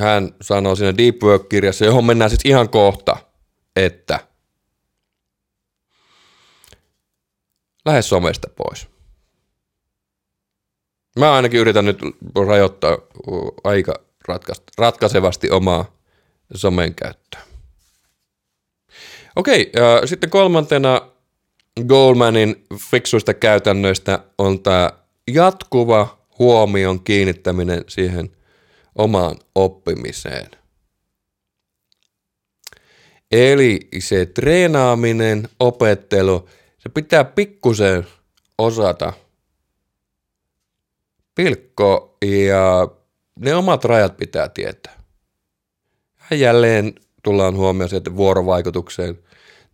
hän 0.00 0.34
sanoo 0.40 0.76
siinä 0.76 0.96
Deep 0.96 1.22
Work-kirjassa, 1.22 1.84
johon 1.84 2.04
mennään 2.04 2.30
siis 2.30 2.44
ihan 2.44 2.68
kohta, 2.68 3.16
että 3.76 4.20
lähde 7.84 8.02
somesta 8.02 8.50
pois. 8.56 8.97
Mä 11.18 11.32
ainakin 11.32 11.60
yritän 11.60 11.84
nyt 11.84 11.98
rajoittaa 12.46 12.98
aika 13.64 13.94
ratkaisevasti 14.78 15.50
omaa 15.50 15.96
somen 16.54 16.94
käyttöä. 16.94 17.40
Okei, 19.36 19.70
ja 19.76 20.06
sitten 20.06 20.30
kolmantena 20.30 21.00
Goldmanin 21.86 22.64
fiksuista 22.90 23.34
käytännöistä 23.34 24.18
on 24.38 24.62
tämä 24.62 24.90
jatkuva 25.30 26.18
huomion 26.38 27.00
kiinnittäminen 27.00 27.84
siihen 27.88 28.30
omaan 28.94 29.36
oppimiseen. 29.54 30.50
Eli 33.32 33.88
se 33.98 34.26
treenaaminen, 34.26 35.48
opettelu, 35.60 36.48
se 36.78 36.88
pitää 36.88 37.24
pikkusen 37.24 38.06
osata– 38.58 39.12
pilkko 41.38 42.16
ja 42.24 42.88
ne 43.38 43.54
omat 43.54 43.84
rajat 43.84 44.16
pitää 44.16 44.48
tietää. 44.48 45.02
Ja 46.30 46.36
jälleen 46.36 46.94
tullaan 47.22 47.56
huomioon 47.56 47.94
että 47.94 48.16
vuorovaikutukseen, 48.16 49.18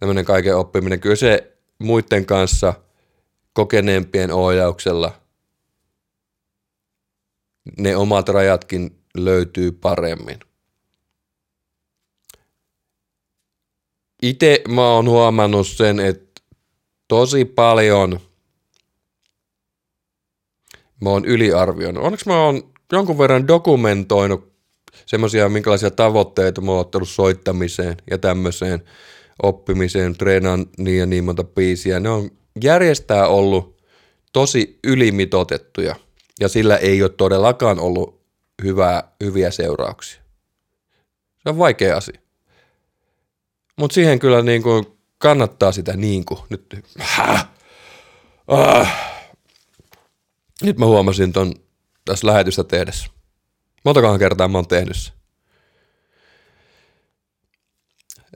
tämmöinen 0.01 0.25
kaiken 0.25 0.57
oppiminen. 0.57 1.01
Kyllä 1.01 1.17
se 1.17 1.57
muiden 1.79 2.27
kanssa 2.27 2.75
kokeneempien 3.53 4.33
ohjauksella 4.33 5.13
ne 7.79 7.97
omat 7.97 8.29
rajatkin 8.29 8.99
löytyy 9.15 9.73
paremmin. 9.73 10.41
itse 14.23 14.63
mä 14.69 14.89
oon 14.89 15.09
huomannut 15.09 15.67
sen, 15.67 16.01
että 16.01 16.43
tosi 17.09 17.45
paljon 17.45 18.21
mä 21.01 21.11
oon 21.11 21.25
yliarvioinut. 21.25 22.05
Onneksi 22.05 22.29
mä 22.29 22.45
oon 22.45 22.63
jonkun 22.93 23.19
verran 23.19 23.49
dokumentoinut 23.49 24.53
semmoisia, 25.07 25.49
minkälaisia 25.49 25.91
tavoitteita 25.91 26.61
mä 26.61 26.71
oon 26.71 26.81
ottanut 26.81 27.09
soittamiseen 27.09 27.97
ja 28.11 28.19
tämmöiseen 28.19 28.83
oppimiseen, 29.43 30.19
treenaan 30.19 30.67
niin 30.79 30.99
ja 30.99 31.07
niin 31.07 31.25
monta 31.25 31.45
biisiä. 31.45 32.01
Ne 32.01 32.09
on 32.09 32.31
järjestää 32.63 33.27
ollut 33.27 33.83
tosi 34.33 34.79
ylimitotettuja 34.85 35.97
ja 36.41 36.49
sillä 36.49 36.77
ei 36.77 37.03
ole 37.03 37.11
todellakaan 37.17 37.81
ollut 37.81 38.21
hyvää, 38.63 39.13
hyviä 39.25 39.51
seurauksia. 39.51 40.21
Se 41.43 41.49
on 41.49 41.59
vaikea 41.59 41.97
asia. 41.97 42.21
Mutta 43.79 43.95
siihen 43.95 44.19
kyllä 44.19 44.43
niin 44.43 44.63
kuin 44.63 44.87
kannattaa 45.19 45.73
sitä 45.73 45.97
niin 45.97 46.25
kuin, 46.25 46.41
nyt, 46.49 46.77
häh, 46.99 47.49
ah. 48.49 49.14
Nyt 50.63 50.79
mä 50.79 50.87
huomasin 50.87 51.33
ton 51.33 51.55
tässä 52.05 52.27
lähetystä 52.27 52.65
tehdessä. 52.65 53.07
Montakohan 53.85 54.19
kertaa 54.19 54.49
mä 54.49 54.59
oon 54.59 54.69
tehnyt 54.69 54.97
se. 54.97 55.13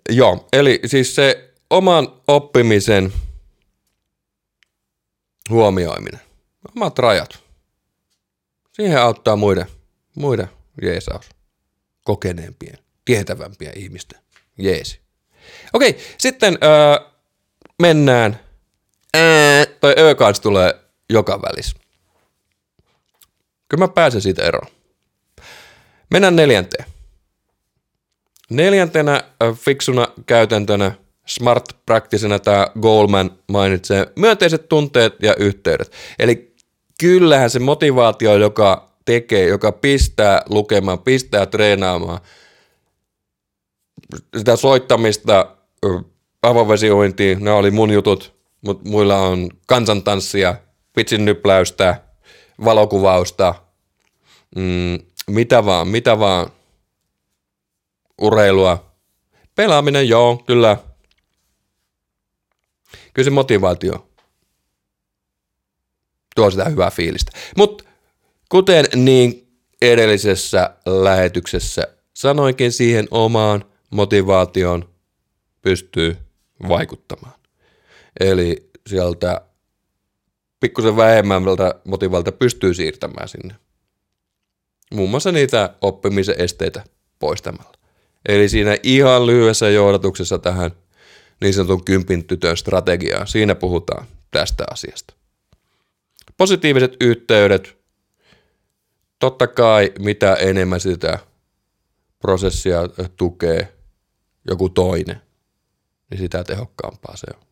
Joo, 0.09 0.49
eli 0.53 0.81
siis 0.87 1.15
se 1.15 1.55
oman 1.71 2.09
oppimisen 2.27 3.13
huomioiminen. 5.51 6.21
Omat 6.77 6.99
rajat. 6.99 7.39
Siihen 8.73 9.01
auttaa 9.01 9.37
muiden, 9.37 9.67
muiden 10.17 10.49
jeesaus. 10.83 11.29
Kokeneempien, 12.05 12.79
tietävämpien 13.05 13.79
ihmisten 13.79 14.21
jeesi. 14.59 15.01
Okei, 15.73 15.99
sitten 16.19 16.59
öö, 16.63 17.11
mennään. 17.83 18.41
Ää, 19.15 19.67
toi 19.67 19.95
ö 19.97 20.41
tulee 20.43 20.81
joka 21.11 21.43
välissä. 21.43 21.88
Kyllä 23.69 23.85
mä 23.85 23.89
pääsen 23.89 24.21
siitä 24.21 24.43
eroon. 24.43 24.67
Mennään 26.11 26.37
neljänteen. 26.37 26.85
Neljäntenä 28.51 29.23
fiksuna 29.55 30.09
käytäntönä, 30.27 30.93
smart 31.27 31.65
practicena 31.87 32.39
tämä 32.39 32.67
Goldman 32.81 33.31
mainitsee 33.49 34.07
myönteiset 34.17 34.69
tunteet 34.69 35.15
ja 35.23 35.35
yhteydet. 35.35 35.93
Eli 36.19 36.55
kyllähän 37.01 37.51
se 37.51 37.59
motivaatio, 37.59 38.37
joka 38.37 38.89
tekee, 39.05 39.47
joka 39.47 39.73
pistää 39.73 40.43
lukemaan, 40.49 40.99
pistää 40.99 41.47
treenaamaan, 41.47 42.21
sitä 44.37 44.57
soittamista, 44.57 45.57
avovesiuintiin, 46.43 47.45
ne 47.45 47.51
oli 47.51 47.71
mun 47.71 47.91
jutut, 47.91 48.35
mutta 48.61 48.89
muilla 48.89 49.19
on 49.19 49.51
kansantanssia, 49.67 50.55
pitsin 50.93 51.25
nypläystä, 51.25 52.08
valokuvausta, 52.65 53.55
mm, 54.57 54.99
mitä 55.31 55.65
vaan, 55.65 55.89
mitä 55.89 56.19
vaan, 56.19 56.51
ureilua, 58.21 58.93
pelaaminen, 59.55 60.09
joo, 60.09 60.43
kyllä. 60.47 60.77
Kyllä 63.15 63.25
se 63.25 63.31
motivaatio 63.31 64.09
tuo 66.35 66.51
sitä 66.51 66.65
hyvää 66.65 66.91
fiilistä. 66.91 67.33
Mutta 67.57 67.85
kuten 68.49 68.85
niin 68.95 69.49
edellisessä 69.83 70.77
lähetyksessä 70.87 71.89
sanoinkin 72.15 72.73
siihen 72.73 73.09
omaan 73.11 73.65
motivaation 73.91 74.89
pystyy 75.63 76.17
vaikuttamaan. 76.69 77.35
Eli 78.21 78.71
sieltä 78.87 79.41
pikkusen 80.61 80.97
vähemmältä 80.97 81.75
motivalta 81.85 82.33
pystyy 82.33 82.75
siirtämään 82.75 83.29
sinne. 83.29 83.55
Muun 84.95 85.11
muassa 85.11 85.33
niitä 85.33 85.75
oppimisen 85.81 86.35
esteitä 86.39 86.85
poistamalla. 87.19 87.73
Eli 88.29 88.49
siinä 88.49 88.77
ihan 88.83 89.27
lyhyessä 89.27 89.71
johdatuksessa 89.71 90.39
tähän 90.39 90.71
niin 91.41 91.55
sanotun 91.55 91.85
kympin 91.85 92.25
tytön 92.25 92.57
strategiaan, 92.57 93.27
siinä 93.27 93.55
puhutaan 93.55 94.07
tästä 94.31 94.65
asiasta. 94.71 95.15
Positiiviset 96.37 96.97
yhteydet, 97.01 97.79
totta 99.19 99.47
kai 99.47 99.93
mitä 99.99 100.35
enemmän 100.35 100.81
sitä 100.81 101.19
prosessia 102.19 102.81
tukee 103.17 103.73
joku 104.49 104.69
toinen, 104.69 105.23
niin 106.11 106.19
sitä 106.19 106.45
tehokkaampaa 106.45 107.17
se 107.17 107.27
on. 107.37 107.48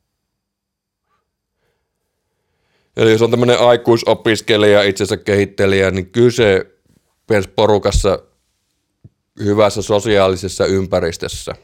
Eli 2.97 3.13
jos 3.13 3.23
on 3.23 3.31
tämmöinen 3.31 3.61
aikuisopiskelija, 3.61 4.83
itsensä 4.83 5.17
kehittelijä, 5.17 5.91
niin 5.91 6.11
kyse 6.11 6.77
porukassa 7.57 8.19
hyvässä 9.45 9.83
sosiaalisessa 9.83 10.67
ympäristössä. 10.67 11.55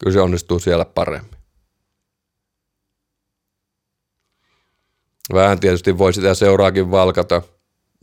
Kyllä 0.00 0.12
se 0.12 0.20
onnistuu 0.20 0.58
siellä 0.58 0.84
paremmin. 0.84 1.40
Vähän 5.32 5.60
tietysti 5.60 5.98
voi 5.98 6.12
sitä 6.12 6.34
seuraakin 6.34 6.90
valkata 6.90 7.42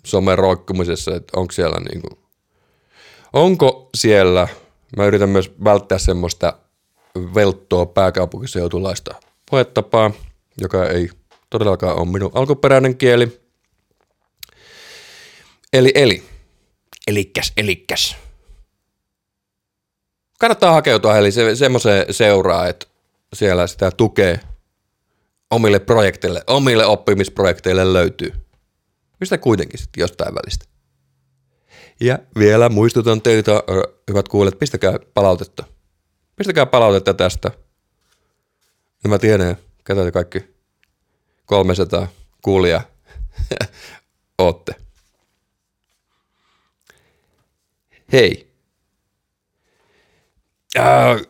somen 0.06 0.38
roikkumisessa, 0.38 1.15
että 1.15 1.39
onko 1.39 1.52
siellä 1.52 1.78
niin 1.80 2.02
kuin, 2.02 2.19
onko 3.34 3.89
siellä, 3.95 4.47
mä 4.97 5.06
yritän 5.06 5.30
myös 5.30 5.52
välttää 5.63 5.97
semmoista 5.97 6.60
velttoa 7.36 7.86
pääkaupunkiseutulaista 7.86 9.15
puhetapaa, 9.50 10.12
joka 10.62 10.86
ei 10.86 11.10
todellakaan 11.49 11.99
ole 11.99 12.12
minun 12.12 12.31
alkuperäinen 12.33 12.97
kieli. 12.97 13.41
Eli, 15.73 15.91
eli, 15.95 16.23
elikkäs, 17.07 17.53
elikkäs. 17.57 18.15
Kannattaa 20.39 20.71
hakeutua 20.71 21.17
eli 21.17 21.31
se, 21.31 21.55
semmoiseen 21.55 22.13
seuraa, 22.13 22.67
että 22.67 22.88
siellä 23.33 23.67
sitä 23.67 23.91
tukee 23.91 24.39
omille 25.51 25.79
projekteille, 25.79 26.43
omille 26.47 26.86
oppimisprojekteille 26.86 27.93
löytyy. 27.93 28.33
Mistä 29.19 29.38
kuitenkin 29.38 29.79
sitten 29.79 30.01
jostain 30.01 30.36
välistä. 30.36 30.65
Ja 31.99 32.19
vielä 32.39 32.69
muistutan 32.69 33.21
teitä, 33.21 33.51
hyvät 34.07 34.27
kuulijat, 34.27 34.60
pistäkää 34.60 34.99
palautetta. 35.13 35.63
Pistäkää 36.36 36.65
palautetta 36.65 37.13
tästä. 37.13 37.51
Ja 39.03 39.10
mä 39.10 39.19
tiedän, 39.19 39.57
ketä 39.83 40.03
te 40.03 40.12
kaikki 40.12 40.56
300 41.47 42.07
kuulijaa 42.41 42.81
ootte. 44.38 44.75
Hei. 48.12 48.53
Äh, 50.77 51.21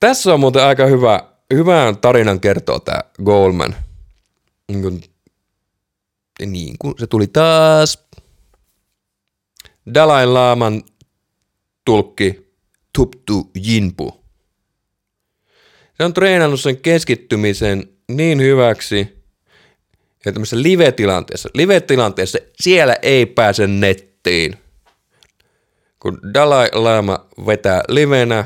tässä 0.00 0.34
on 0.34 0.40
muuten 0.40 0.64
aika 0.64 0.86
hyvä, 0.86 1.20
hyvän 1.54 1.96
tarinan 1.96 2.40
kertoa 2.40 2.80
tämä 2.80 3.00
Goldman. 3.24 3.76
Niin 4.68 4.82
kuin, 4.82 5.02
niin 6.46 6.76
kuin 6.78 6.94
se 6.98 7.06
tuli 7.06 7.26
taas. 7.26 8.06
Dalai 9.94 10.26
Laaman 10.26 10.82
tulkki 11.84 12.54
Tuptu 12.92 13.50
Jinpu. 13.54 14.24
Se 15.96 16.04
on 16.04 16.14
treenannut 16.14 16.60
sen 16.60 16.76
keskittymisen 16.76 17.88
niin 18.08 18.40
hyväksi, 18.40 19.19
että 20.20 20.32
tämmöisessä 20.32 20.62
live-tilanteessa, 20.62 21.48
live-tilanteessa 21.54 22.38
siellä 22.60 22.96
ei 23.02 23.26
pääse 23.26 23.66
nettiin– 23.66 24.58
kun 26.00 26.20
Dalai 26.34 26.68
Lama 26.72 27.26
vetää 27.46 27.82
livenä, 27.88 28.44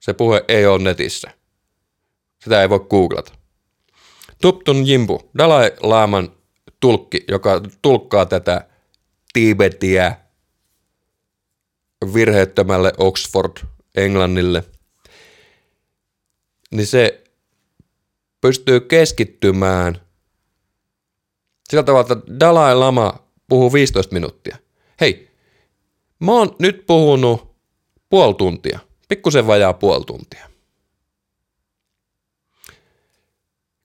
se 0.00 0.12
puhe 0.12 0.44
ei 0.48 0.66
ole 0.66 0.82
netissä. 0.82 1.30
Sitä 2.44 2.62
ei 2.62 2.68
voi 2.68 2.80
googlata. 2.80 3.32
Tuptun 4.40 4.86
Jimbu, 4.86 5.30
Dalai 5.38 5.72
Laman 5.80 6.32
tulkki, 6.80 7.24
joka 7.28 7.60
tulkkaa 7.82 8.26
tätä 8.26 8.68
Tibetia 9.32 10.16
virheettömälle 12.14 12.92
Oxford 12.98 13.56
Englannille, 13.96 14.64
niin 16.70 16.86
se 16.86 17.24
pystyy 18.40 18.80
keskittymään 18.80 20.00
sillä 21.68 21.82
tavalla, 21.82 22.12
että 22.12 22.32
Dalai 22.40 22.74
Lama 22.74 23.12
puhuu 23.48 23.72
15 23.72 24.12
minuuttia. 24.14 24.56
Hei, 25.00 25.34
Mä 26.24 26.32
oon 26.32 26.56
nyt 26.58 26.86
puhunut 26.86 27.56
puoli 28.08 28.34
tuntia, 28.34 28.78
pikkusen 29.08 29.46
vajaa 29.46 29.72
puoli 29.72 30.04
tuntia. 30.04 30.48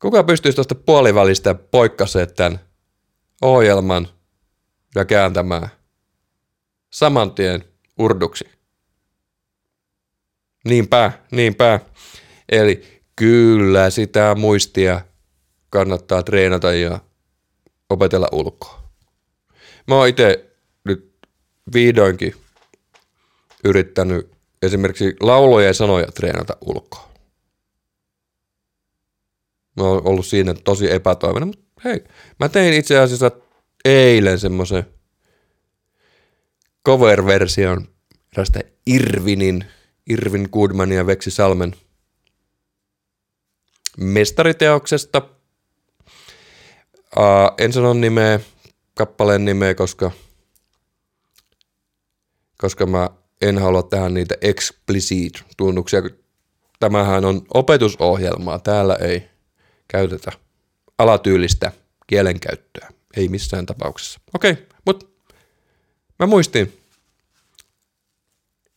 Kuka 0.01 0.23
pystyisi 0.23 0.55
tuosta 0.55 0.75
puolivälistä 0.75 1.53
poikkasemaan 1.55 2.35
tämän 2.35 2.59
ohjelman 3.41 4.07
ja 4.95 5.05
kääntämään 5.05 5.69
saman 6.93 7.31
tien 7.31 7.63
urduksi? 7.99 8.45
Niinpä, 10.65 11.11
niinpä. 11.31 11.79
Eli 12.49 13.01
kyllä 13.15 13.89
sitä 13.89 14.35
muistia 14.35 15.01
kannattaa 15.69 16.23
treenata 16.23 16.73
ja 16.73 16.99
opetella 17.89 18.27
ulkoa. 18.31 18.89
Mä 19.87 19.95
oon 19.95 20.07
itse 20.07 20.55
nyt 20.83 21.13
vihdoinkin 21.73 22.35
yrittänyt 23.63 24.31
esimerkiksi 24.61 25.15
lauloja 25.19 25.67
ja 25.67 25.73
sanoja 25.73 26.07
treenata 26.07 26.57
ulkoa. 26.61 27.09
Mä 29.77 29.83
oon 29.83 30.07
ollut 30.07 30.25
siinä 30.25 30.53
tosi 30.63 30.91
epätoivoinen, 30.91 31.47
mutta 31.47 31.81
hei, 31.83 32.03
mä 32.39 32.49
tein 32.49 32.73
itse 32.73 32.99
asiassa 32.99 33.31
eilen 33.85 34.39
semmoisen 34.39 34.85
cover-version 36.85 37.87
tästä 38.35 38.59
Irvinin, 38.85 39.65
Irvin 40.09 40.49
Goodmanin 40.51 40.97
ja 40.97 41.07
Veksi 41.07 41.31
Salmen 41.31 41.75
mestariteoksesta. 43.97 45.38
Uh, 47.17 47.53
en 47.57 47.73
sano 47.73 47.93
nimeä, 47.93 48.39
kappaleen 48.93 49.45
nimeä, 49.45 49.75
koska, 49.75 50.11
koska 52.57 52.85
mä 52.85 53.09
en 53.41 53.57
halua 53.57 53.83
tähän 53.83 54.13
niitä 54.13 54.35
explicit-tunnuksia. 54.41 56.01
Tämähän 56.79 57.25
on 57.25 57.41
opetusohjelmaa, 57.53 58.59
täällä 58.59 58.95
ei 58.95 59.29
käytetä 59.87 60.31
alatyylistä 60.97 61.71
kielenkäyttöä, 62.07 62.89
ei 63.17 63.27
missään 63.27 63.65
tapauksessa. 63.65 64.19
Okei, 64.33 64.51
okay, 64.51 64.65
mutta 64.85 65.05
mä 66.19 66.25
muistin 66.25 66.79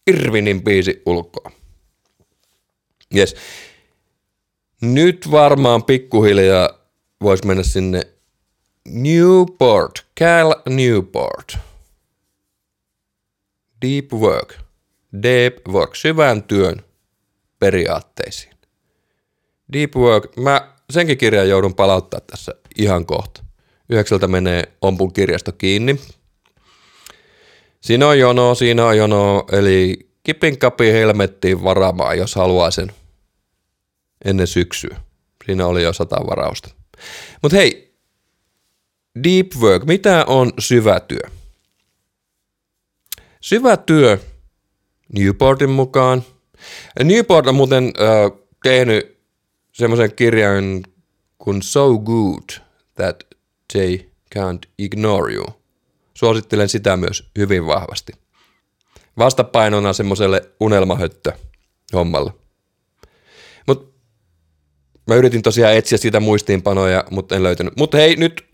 Irvinin 0.07 0.65
biisi 0.65 1.03
ulkoa. 1.07 1.51
Yes. 3.17 3.37
Nyt 4.81 5.31
varmaan 5.31 5.85
pikkuhiljaa 5.85 6.71
voisi 7.23 7.47
mennä 7.47 7.63
sinne 7.63 8.12
Newport, 8.89 10.07
Cal 10.21 10.55
Newport. 10.69 11.59
Deep 13.83 14.13
work, 14.13 14.55
deep 15.23 15.69
work, 15.69 15.97
syvän 15.97 16.43
työn 16.43 16.85
periaatteisiin. 17.59 18.55
Deep 19.73 19.97
work, 19.97 20.37
mä 20.37 20.75
senkin 20.91 21.19
kirjan 21.19 21.49
joudun 21.49 21.75
palauttaa 21.75 22.21
tässä 22.21 22.55
ihan 22.79 23.07
kohta. 23.07 23.45
Yhdeksältä 23.89 24.29
menee 24.29 24.65
Ompun 24.81 25.13
kirjasto 25.13 25.53
kiinni. 25.53 26.01
Siinä 27.81 28.09
on 28.09 28.19
jono, 28.19 28.55
siinä 28.55 28.87
on 28.87 28.97
jono, 28.97 29.45
eli 29.53 30.11
kipin 30.23 30.59
kapi 30.59 30.93
helmettiin 30.93 31.65
varamaan, 31.65 32.19
jos 32.19 32.35
haluaa 32.35 32.71
sen 32.71 32.93
ennen 34.25 34.47
syksyä. 34.47 35.01
Siinä 35.47 35.67
oli 35.67 35.83
jo 35.83 35.93
sata 35.93 36.17
varausta. 36.27 36.71
Mutta 37.43 37.57
hei, 37.57 37.92
deep 39.25 39.47
work, 39.61 39.85
mitä 39.85 40.25
on 40.27 40.53
syvä 40.59 41.01
työ? 41.01 41.31
Syvä 43.41 43.77
työ 43.77 44.19
Newportin 45.13 45.71
mukaan. 45.71 46.23
Newport 47.05 47.47
on 47.47 47.55
muuten 47.55 47.85
äh, 47.85 48.39
tehnyt 48.63 49.19
semmoisen 49.73 50.15
kirjan 50.15 50.83
kuin 51.39 51.63
So 51.63 51.99
Good 51.99 52.65
That 52.95 53.25
They 53.73 53.99
Can't 54.35 54.69
Ignore 54.79 55.33
You. 55.33 55.47
Suosittelen 56.15 56.69
sitä 56.69 56.97
myös 56.97 57.31
hyvin 57.39 57.67
vahvasti. 57.67 58.13
Vastapainona 59.19 59.93
semmoiselle 59.93 60.43
unelmahöttö 60.61 61.33
hommalle. 61.93 62.33
Mut 63.67 63.95
mä 65.09 65.15
yritin 65.15 65.43
tosiaan 65.43 65.75
etsiä 65.75 65.99
siitä 65.99 66.21
muistiinpanoja, 66.21 67.05
mutta 67.11 67.37
en 67.37 67.43
löytänyt. 67.43 67.77
Mutta 67.77 67.97
hei, 67.97 68.17
nyt 68.17 68.47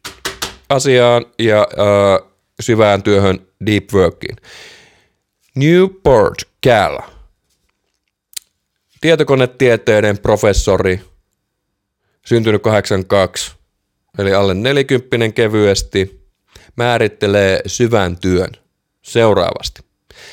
asiaan 0.69 1.27
ja 1.39 1.61
äh, 1.61 2.31
syvään 2.61 3.03
työhön 3.03 3.47
deep 3.67 3.85
workiin. 3.93 4.37
Newport 5.55 6.39
Cal. 6.67 6.99
Tietokonetieteiden 9.01 10.19
professori, 10.19 11.01
syntynyt 12.27 12.63
82, 12.63 13.53
eli 14.19 14.35
alle 14.35 14.55
40 14.55 15.35
kevyesti, 15.35 16.29
määrittelee 16.77 17.61
syvän 17.67 18.17
työn 18.17 18.51
seuraavasti. 19.03 19.83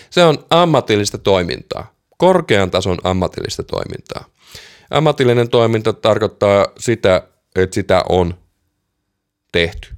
Se 0.09 0.23
on 0.23 0.45
ammatillista 0.49 1.17
toimintaa, 1.17 1.93
korkean 2.17 2.71
tason 2.71 2.97
ammatillista 3.03 3.63
toimintaa. 3.63 4.25
Ammatillinen 4.91 5.49
toiminta 5.49 5.93
tarkoittaa 5.93 6.67
sitä, 6.77 7.27
että 7.55 7.73
sitä 7.73 8.03
on 8.09 8.33
tehty. 9.51 9.94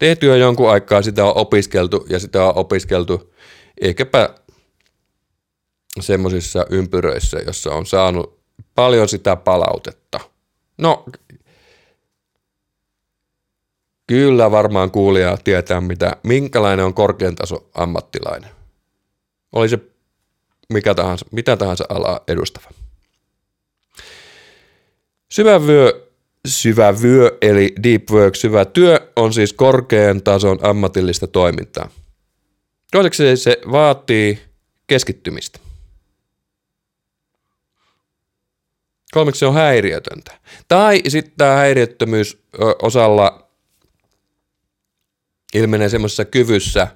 Tehty 0.00 0.26
jo 0.26 0.36
jonkun 0.36 0.70
aikaa, 0.70 1.02
sitä 1.02 1.24
on 1.24 1.36
opiskeltu 1.36 2.06
ja 2.08 2.18
sitä 2.18 2.44
on 2.44 2.56
opiskeltu 2.56 3.34
ehkäpä 3.80 4.34
semmoisissa 6.00 6.66
ympyröissä, 6.70 7.38
jossa 7.46 7.70
on 7.70 7.86
saanut 7.86 8.40
paljon 8.74 9.08
sitä 9.08 9.36
palautetta. 9.36 10.20
No, 10.78 11.04
kyllä 14.06 14.50
varmaan 14.50 14.90
kuulija 14.90 15.36
tietää, 15.44 15.80
mitä, 15.80 16.16
minkälainen 16.22 16.84
on 16.84 16.94
korkean 16.94 17.34
taso 17.34 17.70
ammattilainen. 17.74 18.50
Oli 19.52 19.68
se 19.68 19.78
mikä 20.72 20.94
tahansa, 20.94 21.26
mitä 21.32 21.56
tahansa 21.56 21.84
alaa 21.88 22.20
edustava. 22.28 22.70
Syvä 25.32 25.66
vyö, 25.66 26.09
syvä 26.48 27.02
vyö 27.02 27.38
eli 27.40 27.74
deep 27.82 28.10
work, 28.10 28.34
syvä 28.34 28.64
työ 28.64 29.12
on 29.16 29.32
siis 29.32 29.52
korkean 29.52 30.22
tason 30.22 30.58
ammatillista 30.62 31.26
toimintaa. 31.26 31.90
Toiseksi 32.90 33.36
se 33.36 33.58
vaatii 33.72 34.38
keskittymistä. 34.86 35.58
Kolmeksi 39.12 39.38
se 39.38 39.46
on 39.46 39.54
häiriötöntä. 39.54 40.40
Tai 40.68 41.02
sitten 41.08 41.34
tämä 41.36 41.54
häiriöttömyys 41.54 42.42
osalla 42.82 43.50
ilmenee 45.54 45.88
semmoisessa 45.88 46.24
kyvyssä, 46.24 46.88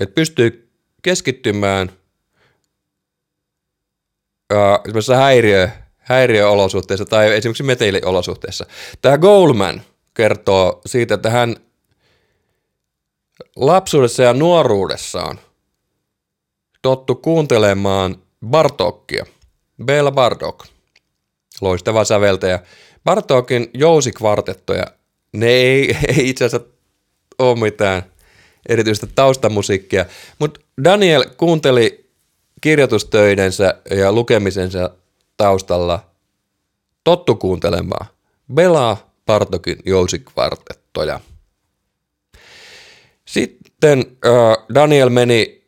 että 0.00 0.14
pystyy 0.14 0.72
keskittymään 1.02 1.92
semmoisessa 4.84 5.16
häiriö, 5.16 5.70
häiriöolosuhteissa 6.10 7.04
tai 7.04 7.36
esimerkiksi 7.36 7.62
meteliolosuhteissa. 7.62 8.66
Tämä 9.02 9.18
Goldman 9.18 9.82
kertoo 10.14 10.80
siitä, 10.86 11.14
että 11.14 11.30
hän 11.30 11.56
lapsuudessa 13.56 14.22
ja 14.22 14.32
nuoruudessaan 14.32 15.40
tottu 16.82 17.14
kuuntelemaan 17.14 18.16
Bartokkia, 18.46 19.26
Bela 19.84 20.10
Bartok, 20.10 20.64
loistava 21.60 22.04
säveltäjä. 22.04 22.58
Bartokin 23.04 23.70
jousikvartettoja, 23.74 24.84
ne 25.32 25.46
ei, 25.46 25.96
ei 26.16 26.28
itse 26.28 26.44
asiassa 26.44 26.68
ole 27.38 27.60
mitään 27.60 28.02
erityistä 28.68 29.06
taustamusiikkia, 29.14 30.04
mutta 30.38 30.60
Daniel 30.84 31.24
kuunteli 31.36 32.10
kirjoitustöidensä 32.60 33.74
ja 33.90 34.12
lukemisensa 34.12 34.90
taustalla 35.40 36.10
tottu 37.04 37.34
kuuntelemaan 37.34 38.06
Bela 38.54 39.10
Bartokin 39.26 39.78
jousikvartettoja. 39.86 41.20
Sitten 43.24 44.16
Daniel 44.74 45.08
meni 45.08 45.64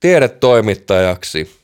tiedetoimittajaksi 0.00 1.60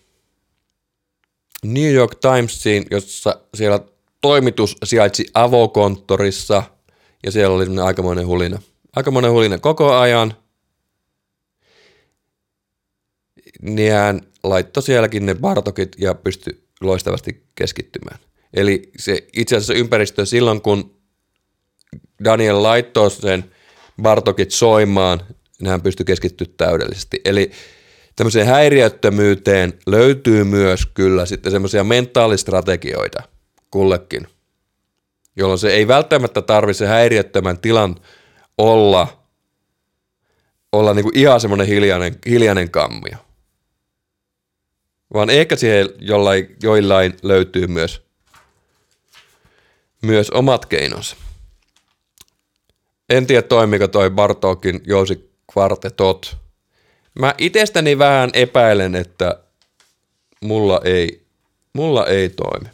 New 1.64 1.92
York 1.92 2.14
Timesiin, 2.14 2.86
jossa 2.90 3.40
siellä 3.54 3.80
toimitus 4.20 4.76
sijaitsi 4.84 5.26
avokonttorissa 5.34 6.62
ja 7.22 7.30
siellä 7.30 7.56
oli 7.56 7.66
aikamoinen 7.84 8.26
hulina. 8.26 8.62
Aikamoinen 8.96 9.32
hulina 9.32 9.58
koko 9.58 9.94
ajan. 9.94 10.34
Niin 13.62 13.92
hän 13.92 14.20
laittoi 14.44 14.82
sielläkin 14.82 15.26
ne 15.26 15.34
Bartokit 15.34 15.96
ja 15.98 16.14
pystyi 16.14 16.69
loistavasti 16.80 17.46
keskittymään. 17.54 18.18
Eli 18.54 18.90
se 18.98 19.26
itse 19.36 19.56
asiassa 19.56 19.74
ympäristö 19.74 20.26
silloin, 20.26 20.62
kun 20.62 20.96
Daniel 22.24 22.62
laittoi 22.62 23.10
sen 23.10 23.44
Bartokit 24.02 24.50
soimaan, 24.50 25.20
niin 25.60 25.70
hän 25.70 25.82
pystyi 25.82 26.04
keskittyä 26.04 26.46
täydellisesti. 26.56 27.20
Eli 27.24 27.50
tämmöiseen 28.16 28.46
häiriöttömyyteen 28.46 29.72
löytyy 29.86 30.44
myös 30.44 30.86
kyllä 30.86 31.26
sitten 31.26 31.52
semmoisia 31.52 31.84
mentaalistrategioita 31.84 33.22
kullekin, 33.70 34.26
jolloin 35.36 35.58
se 35.58 35.72
ei 35.72 35.88
välttämättä 35.88 36.42
tarvitse 36.42 36.86
häiriöttömän 36.86 37.58
tilan 37.58 37.96
olla, 38.58 39.26
olla 40.72 40.94
niin 40.94 41.02
kuin 41.02 41.18
ihan 41.18 41.40
semmoinen 41.40 41.66
hiljainen, 41.66 42.18
hiljainen 42.26 42.70
kammio. 42.70 43.16
Vaan 45.14 45.30
ehkä 45.30 45.56
siihen 45.56 45.88
jollain, 45.98 46.56
joillain 46.62 47.16
löytyy 47.22 47.66
myös, 47.66 48.02
myös 50.02 50.30
omat 50.30 50.66
keinonsa. 50.66 51.16
En 53.08 53.26
tiedä 53.26 53.42
toimiko 53.42 53.88
toi 53.88 54.10
Bartokin 54.10 54.80
jousi 54.86 55.30
kvartetot. 55.52 56.36
Mä 57.18 57.34
itsestäni 57.38 57.98
vähän 57.98 58.30
epäilen, 58.32 58.94
että 58.94 59.40
mulla 60.40 60.80
ei, 60.84 61.26
mulla 61.72 62.06
ei 62.06 62.28
toimi. 62.28 62.68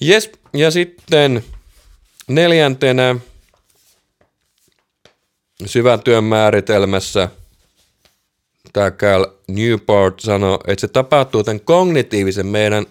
Jes, 0.00 0.30
ja 0.52 0.70
sitten 0.70 1.44
neljäntenä 2.28 3.16
syvän 5.66 6.02
työn 6.02 6.24
määritelmässä 6.24 7.28
tämä 8.72 8.90
Cal 8.90 9.26
Newport 9.48 10.20
sanoi, 10.20 10.58
että 10.66 10.80
se 10.80 10.88
tapahtuu 10.88 11.44
tämän 11.44 11.60
kognitiivisen 11.60 12.46
meidän 12.46 12.86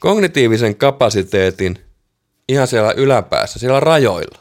kognitiivisen 0.00 0.76
kapasiteetin 0.76 1.78
ihan 2.48 2.68
siellä 2.68 2.92
yläpäässä, 2.96 3.58
siellä 3.58 3.80
rajoilla. 3.80 4.38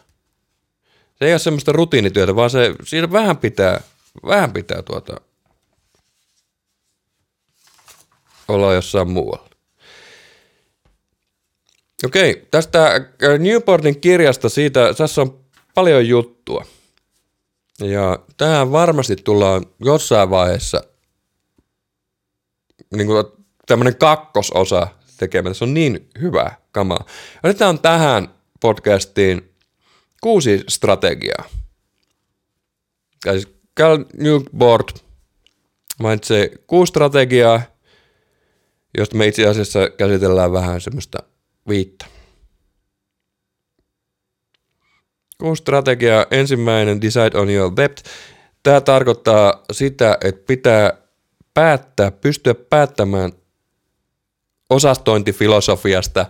Se 1.19 1.25
ei 1.25 1.33
ole 1.33 1.39
semmoista 1.39 1.71
rutiinityötä, 1.71 2.35
vaan 2.35 2.49
se, 2.49 2.75
siinä 2.83 3.11
vähän 3.11 3.37
pitää, 3.37 3.81
vähän 4.25 4.53
pitää 4.53 4.81
tuota, 4.81 5.21
olla 8.47 8.73
jossain 8.73 9.09
muualla. 9.09 9.49
Okei, 12.05 12.47
tästä 12.51 13.01
Newportin 13.39 14.01
kirjasta 14.01 14.49
siitä, 14.49 14.93
tässä 14.93 15.21
on 15.21 15.39
paljon 15.73 16.07
juttua. 16.07 16.65
Ja 17.79 18.19
tähän 18.37 18.71
varmasti 18.71 19.15
tullaan 19.15 19.65
jossain 19.79 20.29
vaiheessa 20.29 20.83
niin 22.95 23.07
kuin 23.07 23.25
tämmöinen 23.65 23.95
kakkososa 23.95 24.87
tekemään. 25.17 25.55
Se 25.55 25.63
on 25.63 25.73
niin 25.73 26.09
hyvä 26.21 26.51
kamaa. 26.71 27.05
Otetaan 27.43 27.79
tähän 27.79 28.35
podcastiin 28.61 29.53
kuusi 30.21 30.63
strategiaa. 30.67 31.45
Cal 33.79 34.05
Newport 34.17 35.05
mainitsee 35.99 36.51
kuusi 36.67 36.89
strategiaa, 36.89 37.61
josta 38.97 39.15
me 39.15 39.27
itse 39.27 39.47
asiassa 39.47 39.89
käsitellään 39.89 40.51
vähän 40.51 40.81
semmoista 40.81 41.19
viittä. 41.69 42.14
Kuusi 45.37 45.59
strategiaa. 45.59 46.25
Ensimmäinen, 46.31 47.01
decide 47.01 47.37
on 47.39 47.49
your 47.49 47.71
depth. 47.75 48.03
Tämä 48.63 48.81
tarkoittaa 48.81 49.63
sitä, 49.71 50.17
että 50.23 50.41
pitää 50.47 50.97
päättää, 51.53 52.11
pystyä 52.11 52.55
päättämään 52.55 53.31
osastointifilosofiasta, 54.69 56.25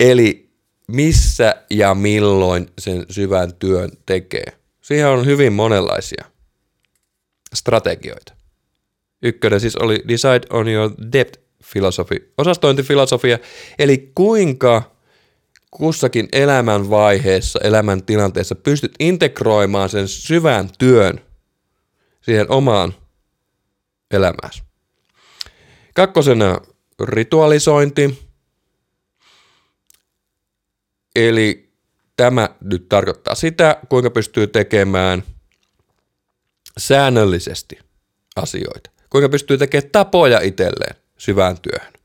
eli 0.00 0.50
missä 0.88 1.54
ja 1.70 1.94
milloin 1.94 2.70
sen 2.78 3.06
syvän 3.10 3.54
työn 3.54 3.90
tekee. 4.06 4.44
Siihen 4.80 5.08
on 5.08 5.26
hyvin 5.26 5.52
monenlaisia 5.52 6.24
strategioita. 7.54 8.32
Ykkönen 9.22 9.60
siis 9.60 9.76
oli 9.76 10.02
Decide 10.08 10.46
on 10.50 10.68
your 10.68 10.90
depth 11.12 11.40
filosofi, 11.64 12.32
osastointifilosofia, 12.38 13.38
eli 13.78 14.12
kuinka 14.14 14.97
kussakin 15.70 16.28
elämän 16.32 16.90
vaiheessa, 16.90 17.58
elämän 17.62 18.02
tilanteessa 18.02 18.54
pystyt 18.54 18.92
integroimaan 18.98 19.88
sen 19.88 20.08
syvän 20.08 20.68
työn 20.78 21.20
siihen 22.20 22.50
omaan 22.50 22.94
elämääsi. 24.10 24.62
Kakkosena 25.94 26.60
ritualisointi. 27.02 28.28
Eli 31.16 31.72
tämä 32.16 32.48
nyt 32.60 32.88
tarkoittaa 32.88 33.34
sitä, 33.34 33.80
kuinka 33.88 34.10
pystyy 34.10 34.46
tekemään 34.46 35.22
säännöllisesti 36.78 37.78
asioita. 38.36 38.90
Kuinka 39.10 39.28
pystyy 39.28 39.58
tekemään 39.58 39.90
tapoja 39.90 40.40
itselleen 40.40 40.96
syvään 41.18 41.56
työhön. 41.60 41.97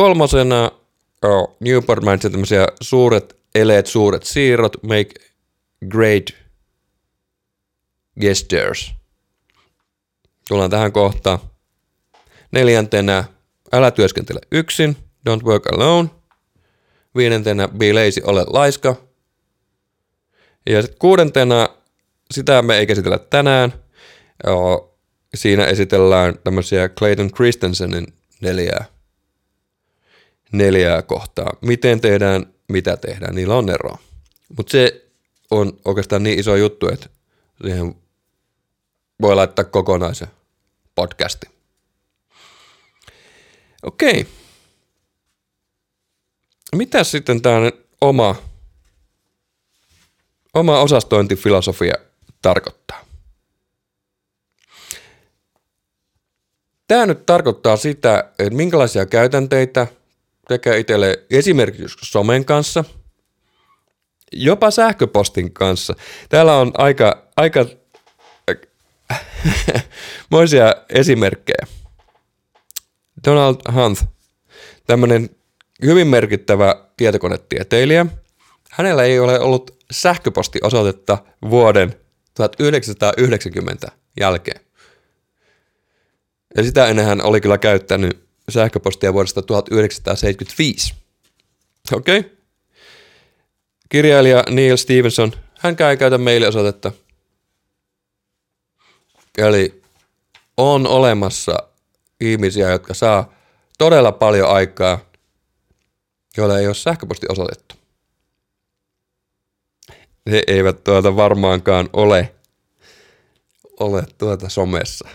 Kolmosena 0.00 0.70
oh, 1.22 1.56
Newport 1.60 2.04
mainitsi 2.04 2.30
tämmöisiä 2.30 2.66
suuret 2.80 3.36
eleet, 3.54 3.86
suuret 3.86 4.22
siirrot, 4.22 4.82
make 4.82 5.14
great 5.88 6.24
gestures. 8.20 8.92
Tullaan 10.48 10.70
tähän 10.70 10.92
kohtaan. 10.92 11.38
Neljäntenä, 12.52 13.24
älä 13.72 13.90
työskentele 13.90 14.40
yksin, 14.52 14.96
don't 15.28 15.44
work 15.44 15.72
alone. 15.72 16.08
Viidentenä, 17.16 17.68
be 17.68 17.92
lazy, 17.92 18.20
ole 18.24 18.44
laiska. 18.46 18.96
Ja 20.66 20.82
sitten 20.82 20.98
kuudentena, 20.98 21.68
sitä 22.30 22.62
me 22.62 22.78
ei 22.78 22.86
käsitellä 22.86 23.18
tänään. 23.18 23.72
Siinä 25.34 25.64
esitellään 25.64 26.38
tämmöisiä 26.44 26.88
Clayton 26.88 27.30
Christensenin 27.32 28.06
neljää 28.40 28.99
neljää 30.52 31.02
kohtaa. 31.02 31.56
Miten 31.60 32.00
tehdään, 32.00 32.54
mitä 32.68 32.96
tehdään, 32.96 33.34
niillä 33.34 33.56
on 33.56 33.70
eroa. 33.70 33.98
Mutta 34.56 34.70
se 34.70 35.06
on 35.50 35.72
oikeastaan 35.84 36.22
niin 36.22 36.38
iso 36.38 36.56
juttu, 36.56 36.88
että 36.88 37.08
siihen 37.62 37.94
voi 39.20 39.34
laittaa 39.34 39.64
kokonaisen 39.64 40.28
podcasti. 40.94 41.46
Okei. 43.82 44.26
Mitä 46.76 47.04
sitten 47.04 47.42
tämä 47.42 47.70
oma, 48.00 48.36
oma 50.54 50.80
osastointifilosofia 50.80 51.94
tarkoittaa? 52.42 53.04
Tämä 56.88 57.06
nyt 57.06 57.26
tarkoittaa 57.26 57.76
sitä, 57.76 58.32
että 58.38 58.54
minkälaisia 58.54 59.06
käytänteitä– 59.06 59.86
tekee 60.50 60.78
itselle 60.78 61.24
esimerkiksi 61.30 61.96
somen 62.02 62.44
kanssa, 62.44 62.84
jopa 64.32 64.70
sähköpostin 64.70 65.52
kanssa. 65.52 65.94
Täällä 66.28 66.56
on 66.56 66.72
aika, 66.78 67.26
aika 67.36 67.66
moisia 70.30 70.74
esimerkkejä. 70.88 71.66
Donald 73.26 73.56
Hunt, 73.74 74.04
tämmöinen 74.86 75.30
hyvin 75.84 76.06
merkittävä 76.06 76.84
tietokonetieteilijä. 76.96 78.06
Hänellä 78.70 79.04
ei 79.04 79.18
ole 79.18 79.40
ollut 79.40 79.84
sähköpostiosoitetta 79.90 81.18
vuoden 81.50 81.94
1990 82.34 83.92
jälkeen. 84.20 84.60
Ja 86.56 86.62
sitä 86.62 86.86
ennen 86.86 87.04
hän 87.04 87.24
oli 87.24 87.40
kyllä 87.40 87.58
käyttänyt 87.58 88.29
sähköpostia 88.52 89.12
vuodesta 89.12 89.42
1975. 89.42 90.94
Okei. 91.92 92.18
Okay. 92.18 92.30
Kirjailija 93.88 94.44
Neil 94.50 94.76
Stevenson, 94.76 95.32
hän 95.58 95.76
käy 95.76 95.96
käytä 95.96 96.18
mailiosoitetta. 96.18 96.92
Eli 99.38 99.82
on 100.56 100.86
olemassa 100.86 101.56
ihmisiä, 102.20 102.70
jotka 102.70 102.94
saa 102.94 103.32
todella 103.78 104.12
paljon 104.12 104.50
aikaa, 104.50 104.98
joilla 106.36 106.58
ei 106.58 106.66
ole 106.66 106.74
sähköpostiosoitettu. 106.74 107.74
Ne 110.26 110.42
eivät 110.46 110.84
tuota 110.84 111.16
varmaankaan 111.16 111.88
ole, 111.92 112.34
ole 113.80 114.06
tuota 114.18 114.48
somessa. 114.48 115.08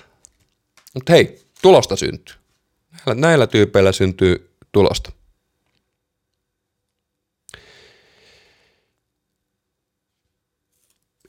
Mutta 0.94 1.14
hei, 1.14 1.46
tulosta 1.62 1.96
syntyy. 1.96 2.36
Näillä, 3.06 3.22
näillä 3.22 3.48
tyypeillä 3.48 3.92
syntyy 3.92 4.56
tulosta. 4.72 5.12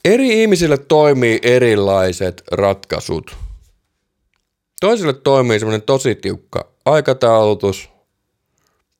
Eri 0.05 0.41
ihmisille 0.41 0.77
toimii 0.77 1.39
erilaiset 1.41 2.43
ratkaisut. 2.51 3.35
Toisille 4.79 5.13
toimii 5.13 5.59
semmoinen 5.59 5.81
tosi 5.81 6.15
tiukka 6.15 6.71
aikataulutus. 6.85 7.89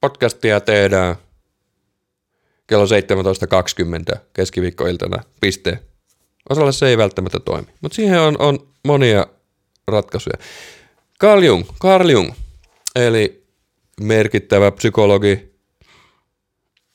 Podcastia 0.02 0.60
tehdään 0.60 1.16
kello 2.68 2.86
17.20 4.14 4.20
keskiviikkoiltana, 4.34 5.24
piste. 5.42 5.80
Osalle 6.50 6.72
se 6.72 6.88
ei 6.88 6.98
välttämättä 6.98 7.40
toimi, 7.40 7.68
mutta 7.82 7.96
siihen 7.96 8.20
on, 8.20 8.36
on 8.40 8.68
monia 8.86 9.28
ratkaisuja. 9.88 10.38
Carl 11.22 11.44
Jung, 11.44 11.66
Carl 11.82 12.10
Jung 12.10 12.32
eli 12.98 13.48
merkittävä 14.02 14.72
psykologi. 14.72 15.54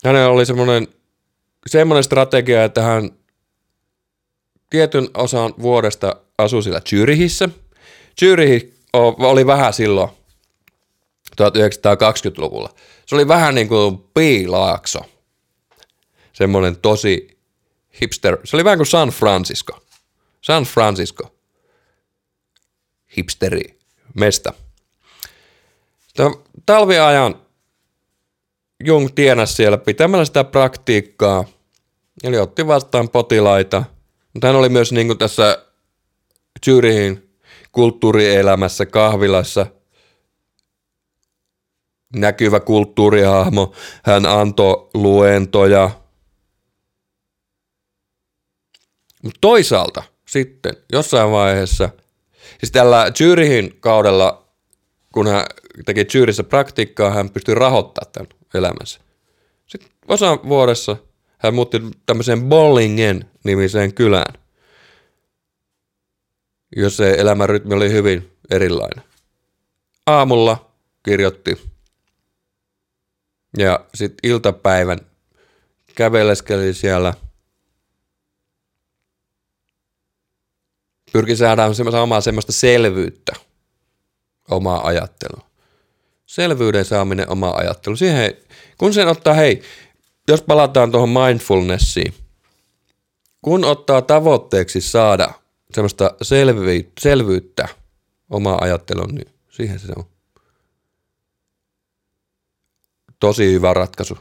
Hänellä 0.05 0.29
oli 0.29 0.47
semmoinen, 0.47 0.89
semmoinen 1.67 2.05
strategia, 2.05 2.65
että 2.65 2.83
hän 2.83 3.11
tietyn 4.71 5.09
osan 5.15 5.55
vuodesta 5.63 6.17
asui 6.39 6.63
siellä 6.63 6.81
Zyrihissä. 6.81 7.49
Zyrih 8.21 8.73
oli 8.93 9.47
vähän 9.47 9.73
silloin 9.73 10.11
1920-luvulla. 11.43 12.75
Se 13.07 13.15
oli 13.15 13.29
vähän 13.29 13.55
niin 13.55 13.69
kuin 13.69 13.99
piilaakso. 14.15 15.01
Semmoinen 16.33 16.77
tosi 16.77 17.39
hipster. 18.01 18.39
Se 18.45 18.57
oli 18.57 18.65
vähän 18.65 18.79
kuin 18.79 18.87
San 18.87 19.09
Francisco. 19.09 19.83
San 20.41 20.65
Francisco. 20.65 21.35
Hipsteri. 23.17 23.79
Mesta. 24.15 24.53
Talviajan 26.67 27.43
Jung 28.85 29.09
tienasi 29.15 29.55
siellä 29.55 29.79
pitämällä 29.79 30.25
sitä 30.25 30.45
praktiikkaa, 30.45 31.45
eli 32.25 32.39
otti 32.39 32.67
vastaan 32.67 33.09
potilaita. 33.09 33.85
Mutta 34.35 34.47
hän 34.47 34.57
oli 34.57 34.69
myös 34.69 34.93
niin 34.93 35.07
kuin 35.07 35.19
tässä 35.19 35.67
Zyrihin 36.65 37.37
kulttuurielämässä, 37.73 38.87
kahvilassa 38.87 39.67
näkyvä 42.17 42.61
kulttuurihahmo. 42.61 43.73
Hän 44.05 44.27
antoi 44.27 44.91
luentoja. 44.95 45.91
Mutta 49.23 49.39
toisaalta 49.41 50.03
sitten 50.29 50.77
jossain 50.93 51.31
vaiheessa, 51.31 51.89
siis 52.61 52.73
tällä 52.73 53.11
Zyrihin 53.15 53.77
kaudella, 53.81 54.49
kun 55.13 55.27
hän 55.27 55.47
teki 55.85 56.05
Zyrissä 56.05 56.45
praktiikkaa, 56.45 57.11
hän 57.11 57.31
pystyi 57.31 57.55
rahoittamaan 57.55 58.13
tämän 58.13 58.29
elämänsä. 58.55 59.01
Sitten 59.67 59.91
osan 60.09 60.39
vuodessa 60.49 60.97
hän 61.39 61.55
muutti 61.55 61.81
tämmöiseen 62.07 62.43
Bollingen 62.43 63.31
nimiseen 63.45 63.95
kylään, 63.95 64.35
jossa 66.77 66.97
se 66.97 67.15
elämänrytmi 67.19 67.75
oli 67.75 67.93
hyvin 67.93 68.39
erilainen. 68.51 69.05
Aamulla 70.07 70.73
kirjoitti 71.03 71.73
ja 73.59 73.87
sitten 73.95 74.31
iltapäivän 74.31 74.99
käveleskeli 75.95 76.75
siellä. 76.75 77.15
Pyrki 81.13 81.37
saada 81.37 81.75
saamaan 81.75 82.23
semmoista 82.23 82.53
selvyyttä 82.53 83.33
omaa 84.51 84.87
ajattelua 84.87 85.52
selvyyden 86.33 86.85
saaminen 86.85 87.31
oma 87.31 87.51
ajattelu. 87.51 87.97
Siihen, 87.97 88.35
kun 88.79 88.95
sen 88.95 89.09
ottaa, 89.09 89.35
hei, 89.35 89.63
jos 90.29 90.43
palataan 90.43 90.93
tuohon 90.93 91.09
mindfulnessiin, 91.09 92.15
kun 93.43 93.65
ottaa 93.65 94.03
tavoitteeksi 94.03 94.81
saada 94.81 95.33
semmoista 95.75 96.15
selvi, 96.23 96.93
selvyyttä 97.01 97.69
oma 98.31 98.59
ajattelun, 98.61 99.15
niin 99.15 99.35
siihen 99.51 99.79
se 99.79 99.93
on 99.97 100.05
tosi 103.21 103.53
hyvä 103.53 103.75
ratkaisu. 103.75 104.19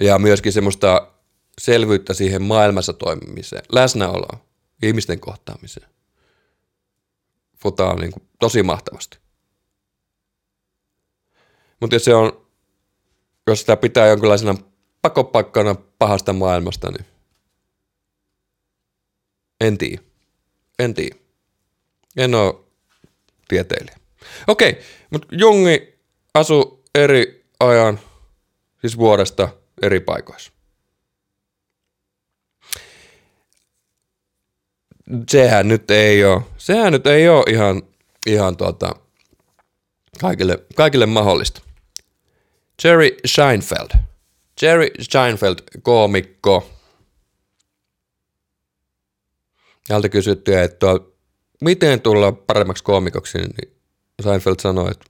Ja 0.00 0.18
myöskin 0.18 0.52
semmoista 0.52 1.12
selvyyttä 1.60 2.14
siihen 2.14 2.42
maailmassa 2.42 2.92
toimimiseen, 2.92 3.62
läsnäoloon, 3.72 4.38
ihmisten 4.82 5.20
kohtaamiseen. 5.20 5.88
Futaa 7.62 7.94
niin 7.94 8.12
kuin 8.12 8.28
tosi 8.38 8.62
mahtavasti. 8.62 9.25
Mutta 11.80 11.96
jos 11.96 12.04
se 12.04 12.14
on, 12.14 12.46
jos 13.46 13.60
sitä 13.60 13.76
pitää 13.76 14.06
jonkinlaisena 14.06 14.54
pakopakkana 15.02 15.74
pahasta 15.98 16.32
maailmasta, 16.32 16.90
niin 16.90 17.06
en 19.60 19.78
tiedä. 19.78 20.02
En 20.78 20.94
tiedä. 20.94 21.16
En 22.16 22.34
ole 22.34 22.54
tieteilijä. 23.48 23.96
Okei, 24.46 24.80
mutta 25.10 25.28
Jungi 25.30 25.98
asui 26.34 26.82
eri 26.94 27.46
ajan, 27.60 28.00
siis 28.80 28.96
vuodesta 28.96 29.48
eri 29.82 30.00
paikoissa. 30.00 30.52
Sehän 35.28 35.68
nyt 35.68 35.90
ei 35.90 36.24
ole, 36.24 36.42
sehän 36.58 36.92
nyt 36.92 37.06
ei 37.06 37.28
ole 37.28 37.44
ihan, 37.48 37.82
ihan 38.26 38.56
tuota, 38.56 38.94
kaikille, 40.20 40.64
kaikille 40.74 41.06
mahdollista. 41.06 41.65
Jerry 42.84 43.16
Seinfeld. 43.26 43.88
Jerry 44.62 44.90
Seinfeld, 45.00 45.56
koomikko. 45.82 46.70
Häneltä 49.90 50.08
kysyttiin, 50.08 50.58
että 50.58 50.86
miten 51.60 52.00
tulla 52.00 52.32
paremmaksi 52.32 52.84
koomikoksi, 52.84 53.38
niin 53.38 53.76
Seinfeld 54.22 54.56
sanoi, 54.60 54.90
että 54.90 55.06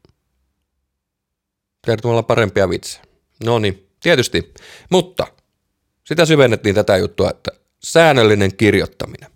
kertomalla 1.87 2.23
parempia 2.23 2.69
vitsejä. 2.69 3.05
No 3.45 3.59
niin, 3.59 3.89
tietysti. 4.03 4.55
Mutta 4.91 5.27
sitä 6.05 6.27
syvennettiin 6.27 6.75
tätä 6.75 6.97
juttua, 6.97 7.31
että 7.31 7.51
säännöllinen 7.83 8.57
kirjoittaminen. 8.57 9.31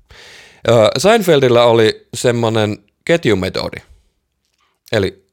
Seinfeldillä 0.99 1.65
oli 1.65 2.09
semmoinen 2.15 2.79
ketjumetodi. 3.05 3.77
Eli 4.93 5.27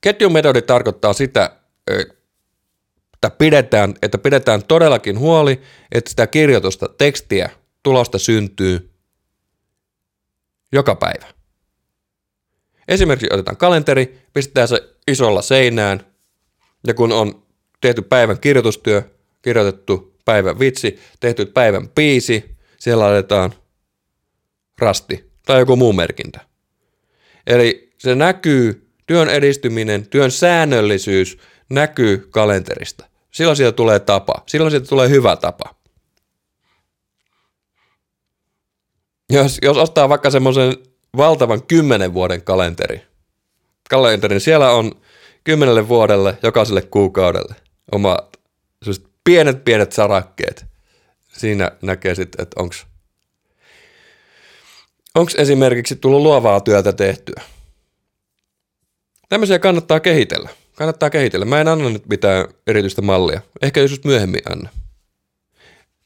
ketjumetodi 0.00 0.62
tarkoittaa 0.62 1.12
sitä, 1.12 1.56
että 3.26 3.38
pidetään, 3.38 3.94
että 4.02 4.18
pidetään 4.18 4.64
todellakin 4.64 5.18
huoli, 5.18 5.60
että 5.92 6.10
sitä 6.10 6.26
kirjoitusta, 6.26 6.88
tekstiä, 6.88 7.50
tulosta 7.82 8.18
syntyy 8.18 8.90
joka 10.72 10.94
päivä. 10.94 11.26
Esimerkiksi 12.88 13.28
otetaan 13.32 13.56
kalenteri, 13.56 14.18
pistetään 14.32 14.68
se 14.68 14.80
isolla 15.08 15.42
seinään, 15.42 16.06
ja 16.86 16.94
kun 16.94 17.12
on 17.12 17.42
tehty 17.80 18.02
päivän 18.02 18.40
kirjoitustyö, 18.40 19.02
kirjoitettu 19.42 20.16
päivän 20.24 20.58
vitsi, 20.58 21.00
tehty 21.20 21.46
päivän 21.46 21.88
piisi, 21.88 22.56
siellä 22.78 23.04
laitetaan 23.04 23.54
rasti 24.78 25.30
tai 25.46 25.58
joku 25.58 25.76
muu 25.76 25.92
merkintä. 25.92 26.40
Eli 27.46 27.92
se 27.98 28.14
näkyy, 28.14 28.90
työn 29.06 29.28
edistyminen, 29.28 30.06
työn 30.06 30.30
säännöllisyys 30.30 31.38
näkyy 31.70 32.28
kalenterista. 32.30 33.13
Silloin 33.34 33.56
siitä 33.56 33.72
tulee 33.72 34.00
tapa. 34.00 34.34
Silloin 34.46 34.70
siitä 34.70 34.86
tulee 34.86 35.08
hyvä 35.08 35.36
tapa. 35.36 35.74
Jos, 39.30 39.58
jos 39.62 39.76
ostaa 39.76 40.08
vaikka 40.08 40.30
semmoisen 40.30 40.76
valtavan 41.16 41.62
kymmenen 41.62 42.14
vuoden 42.14 42.42
kalenteri, 42.42 43.02
kalenterin, 43.90 44.40
siellä 44.40 44.70
on 44.70 44.92
kymmenelle 45.44 45.88
vuodelle, 45.88 46.38
jokaiselle 46.42 46.82
kuukaudelle 46.82 47.54
oma 47.92 48.18
pienet 49.24 49.64
pienet 49.64 49.92
sarakkeet. 49.92 50.66
Siinä 51.32 51.70
näkee 51.82 52.14
sitten, 52.14 52.42
että 52.42 52.62
onko 52.62 52.74
onks 55.14 55.34
esimerkiksi 55.34 55.96
tullut 55.96 56.22
luovaa 56.22 56.60
työtä 56.60 56.92
tehtyä. 56.92 57.42
Tämmöisiä 59.28 59.58
kannattaa 59.58 60.00
kehitellä. 60.00 60.48
Kannattaa 60.74 61.10
kehitellä. 61.10 61.44
Mä 61.46 61.60
en 61.60 61.68
anna 61.68 61.90
nyt 61.90 62.06
mitään 62.08 62.48
erityistä 62.66 63.02
mallia. 63.02 63.40
Ehkä 63.62 63.80
joskus 63.80 64.04
myöhemmin 64.04 64.40
anna. 64.52 64.68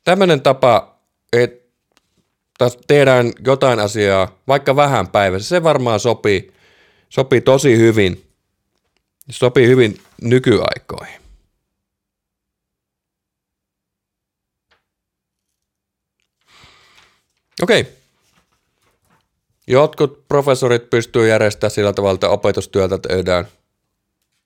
Tämmöinen 0.05 0.41
tapa, 0.41 0.99
että 1.33 2.71
tehdään 2.87 3.33
jotain 3.47 3.81
asiaa, 3.81 4.39
vaikka 4.49 4.77
vähän 4.77 5.09
päivässä, 5.09 5.49
se 5.49 5.63
varmaan 5.63 6.01
sopii, 6.01 6.53
sopii 7.09 7.41
tosi 7.41 7.79
hyvin. 7.79 8.25
Sopii 9.31 9.67
hyvin 9.67 10.01
nykyaikoihin. 10.23 11.21
Okei. 17.63 17.87
Jotkut 19.67 20.29
professorit 20.29 20.91
pystyy 20.91 21.29
järjestämään 21.29 21.71
sillä 21.71 21.93
tavalla, 21.93 22.15
että 22.15 22.29
opetustyötä 22.29 22.99
tehdään– 22.99 23.49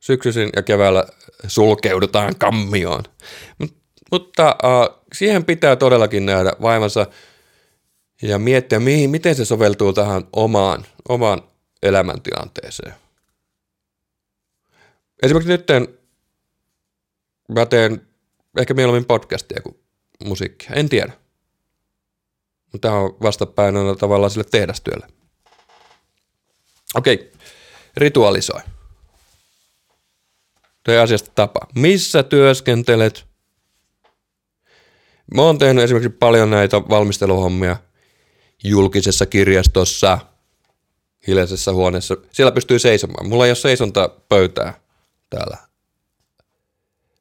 syksyisin 0.03 0.51
ja 0.57 0.63
keväällä 0.63 1.05
sulkeudutaan 1.47 2.37
kammioon. 2.39 3.03
Mut, 3.59 3.77
mutta 4.11 4.57
uh, 4.65 5.05
siihen 5.13 5.45
pitää 5.45 5.77
todellakin 5.77 6.27
nähdä 6.27 6.53
vaivansa 6.63 7.07
ja 8.23 8.39
miettiä, 8.39 8.81
mihin, 8.81 9.11
miten 9.11 9.35
se 9.35 9.45
soveltuu 9.45 9.93
tähän 9.93 10.23
omaan, 10.33 10.87
omaan 11.09 11.43
elämäntilanteeseen. 11.83 12.95
Esimerkiksi 15.23 15.53
nyt 15.53 15.67
mä 17.49 17.67
teen 17.67 18.07
ehkä 18.59 18.75
mieluummin 18.75 19.05
podcastia 19.05 19.61
kuin 19.63 19.77
musiikkia, 20.25 20.71
en 20.75 20.89
tiedä. 20.89 21.13
Mutta 22.73 22.89
tämä 22.89 23.01
on 23.01 23.17
vastapäin 23.23 23.75
tavallaan 23.99 24.31
sille 24.31 24.47
tehdastyölle. 24.51 25.07
Okei, 26.95 27.33
ritualisoi. 27.97 28.61
Tee 30.83 30.99
asiasta 31.01 31.31
tapa. 31.35 31.61
Missä 31.75 32.23
työskentelet? 32.23 33.27
Mä 35.35 35.43
oon 35.43 35.59
tehnyt 35.59 35.85
esimerkiksi 35.85 36.19
paljon 36.19 36.51
näitä 36.51 36.77
valmisteluhommia. 36.77 37.77
julkisessa 38.65 39.27
kirjastossa, 39.27 40.19
hiljaisessa 41.27 41.73
huoneessa. 41.73 42.17
Siellä 42.33 42.53
pystyy 42.53 42.79
seisomaan. 42.79 43.29
Mulla 43.29 43.45
ei 43.45 43.51
ole 43.51 43.57
seisonta 43.57 44.09
pöytää 44.29 44.81
täällä 45.31 45.57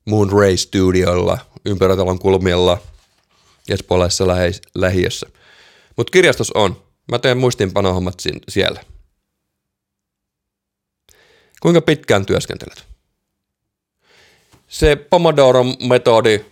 Moon 0.06 0.32
Ray 0.32 0.58
Studiolla, 0.58 1.38
ympäritalon 1.66 2.20
kulmilla, 2.20 2.78
espoolaisessa 3.70 4.26
lähiössä. 4.76 5.28
Mutta 5.98 6.12
kirjastos 6.12 6.52
on. 6.52 6.84
Mä 7.12 7.20
teen 7.20 7.38
muistinpanohommat 7.38 8.16
siellä. 8.50 8.84
Kuinka 11.62 11.82
pitkään 11.82 12.26
työskentelet? 12.26 12.86
Se 14.72 14.96
Pomodoro-metodi, 14.96 16.46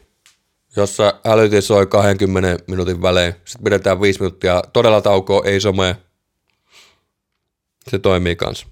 jossa 0.75 1.13
älytin 1.25 1.61
soi 1.61 1.87
20 1.87 2.63
minuutin 2.67 3.01
välein, 3.01 3.33
sitten 3.45 3.63
pidetään 3.63 4.01
5 4.01 4.19
minuuttia 4.19 4.61
todella 4.73 5.01
taukoa, 5.01 5.41
ei 5.45 5.61
somea. 5.61 5.95
Se 7.87 7.99
toimii 7.99 8.35
kanssa. 8.35 8.67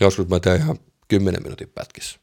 Joskus 0.00 0.28
mä 0.28 0.40
teen 0.40 0.60
ihan 0.60 0.78
10 1.08 1.42
minuutin 1.42 1.68
pätkissä. 1.68 2.20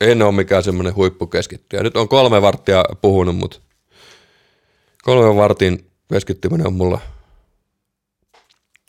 En 0.00 0.22
ole 0.22 0.32
mikään 0.32 0.62
semmoinen 0.62 0.94
huippukeskittyjä. 0.94 1.82
Nyt 1.82 1.96
on 1.96 2.08
kolme 2.08 2.42
varttia 2.42 2.84
puhunut, 3.00 3.36
mutta 3.36 3.60
kolme 5.02 5.36
vartin 5.36 5.90
keskittyminen 6.12 6.66
on 6.66 6.74
mulla 6.74 7.00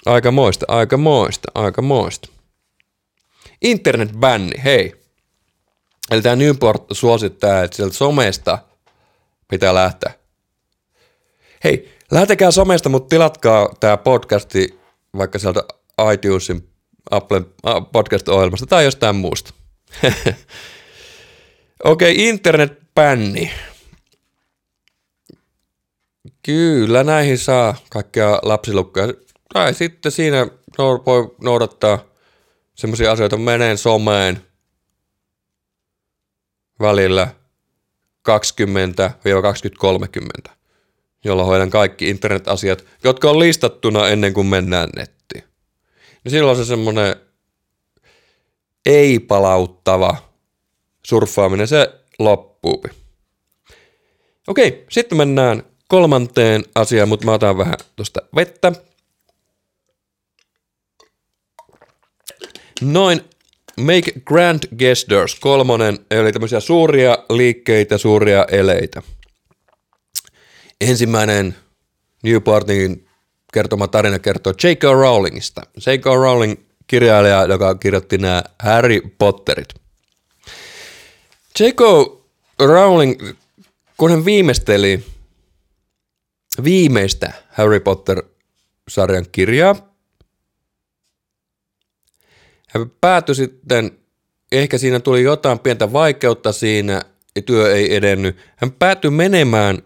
aika 0.05 0.31
moista, 0.31 0.65
aika 0.69 0.97
moista, 0.97 1.51
aika 1.55 1.81
moista. 1.81 2.34
Internetbänni, 3.61 4.63
hei. 4.63 5.05
Eli 6.11 6.21
tämä 6.21 6.35
Newport 6.35 6.83
suosittaa, 6.91 7.63
että 7.63 7.77
sieltä 7.77 7.95
somesta 7.95 8.59
pitää 9.47 9.73
lähteä. 9.73 10.13
Hei, 11.63 11.97
lähtekää 12.11 12.51
somesta, 12.51 12.89
mutta 12.89 13.09
tilatkaa 13.09 13.69
tämä 13.79 13.97
podcasti 13.97 14.79
vaikka 15.17 15.39
sieltä 15.39 15.63
iTunesin 16.13 16.69
Apple 17.11 17.41
podcast-ohjelmasta 17.91 18.65
tai 18.65 18.83
jostain 18.85 19.15
muusta. 19.15 19.53
Okei, 21.83 22.11
okay, 22.11 22.25
internetbänni. 22.25 23.51
Kyllä, 26.43 27.03
näihin 27.03 27.37
saa 27.37 27.75
kaikkia 27.89 28.39
lapsilukkoja. 28.43 29.13
Tai 29.53 29.73
sitten 29.73 30.11
siinä 30.11 30.47
voi 31.05 31.35
noudattaa 31.41 31.99
semmoisia 32.75 33.11
asioita, 33.11 33.37
meneen 33.37 33.77
someen 33.77 34.41
välillä 36.79 37.27
20-2030, 40.47 40.51
jolloin 41.23 41.47
hoidan 41.47 41.69
kaikki 41.69 42.09
internetasiat, 42.09 42.85
jotka 43.03 43.29
on 43.29 43.39
listattuna 43.39 44.07
ennen 44.07 44.33
kuin 44.33 44.47
mennään 44.47 44.89
nettiin. 44.95 45.43
Niin 46.23 46.31
silloin 46.31 46.57
se 46.57 46.65
semmoinen 46.65 47.15
ei-palauttava 48.85 50.17
surffaaminen, 51.05 51.67
se 51.67 51.89
loppuu. 52.19 52.83
Okei, 54.47 54.85
sitten 54.89 55.17
mennään 55.17 55.63
kolmanteen 55.87 56.63
asiaan, 56.75 57.09
mutta 57.09 57.25
mä 57.25 57.33
otan 57.33 57.57
vähän 57.57 57.75
tuosta 57.95 58.21
vettä. 58.35 58.71
Noin 62.81 63.21
Make 63.77 64.11
Grand 64.25 64.63
Gestures, 64.77 65.35
kolmonen, 65.35 65.99
eli 66.11 66.31
tämmöisiä 66.31 66.59
suuria 66.59 67.17
liikkeitä, 67.29 67.97
suuria 67.97 68.45
eleitä. 68.51 69.01
Ensimmäinen 70.81 71.55
Newportin 72.23 73.07
kertoma 73.53 73.87
tarina 73.87 74.19
kertoo 74.19 74.53
J.K. 74.63 74.83
Rowlingista. 74.83 75.61
J.K. 75.87 76.05
Rowling 76.05 76.55
kirjailija, 76.87 77.45
joka 77.45 77.75
kirjoitti 77.75 78.17
nämä 78.17 78.43
Harry 78.59 79.01
Potterit. 79.17 79.69
J.K. 81.59 81.79
Rowling, 82.59 83.31
kun 83.97 84.11
hän 84.11 84.25
viimeisteli 84.25 85.05
viimeistä 86.63 87.33
Harry 87.49 87.79
Potter-sarjan 87.79 89.25
kirjaa, 89.31 89.94
hän 92.75 92.91
päätyi 93.01 93.35
sitten, 93.35 93.91
ehkä 94.51 94.77
siinä 94.77 94.99
tuli 94.99 95.23
jotain 95.23 95.59
pientä 95.59 95.93
vaikeutta 95.93 96.51
siinä 96.51 97.01
työ 97.45 97.75
ei 97.75 97.95
edennyt. 97.95 98.37
Hän 98.55 98.71
päätyi 98.71 99.11
menemään 99.11 99.81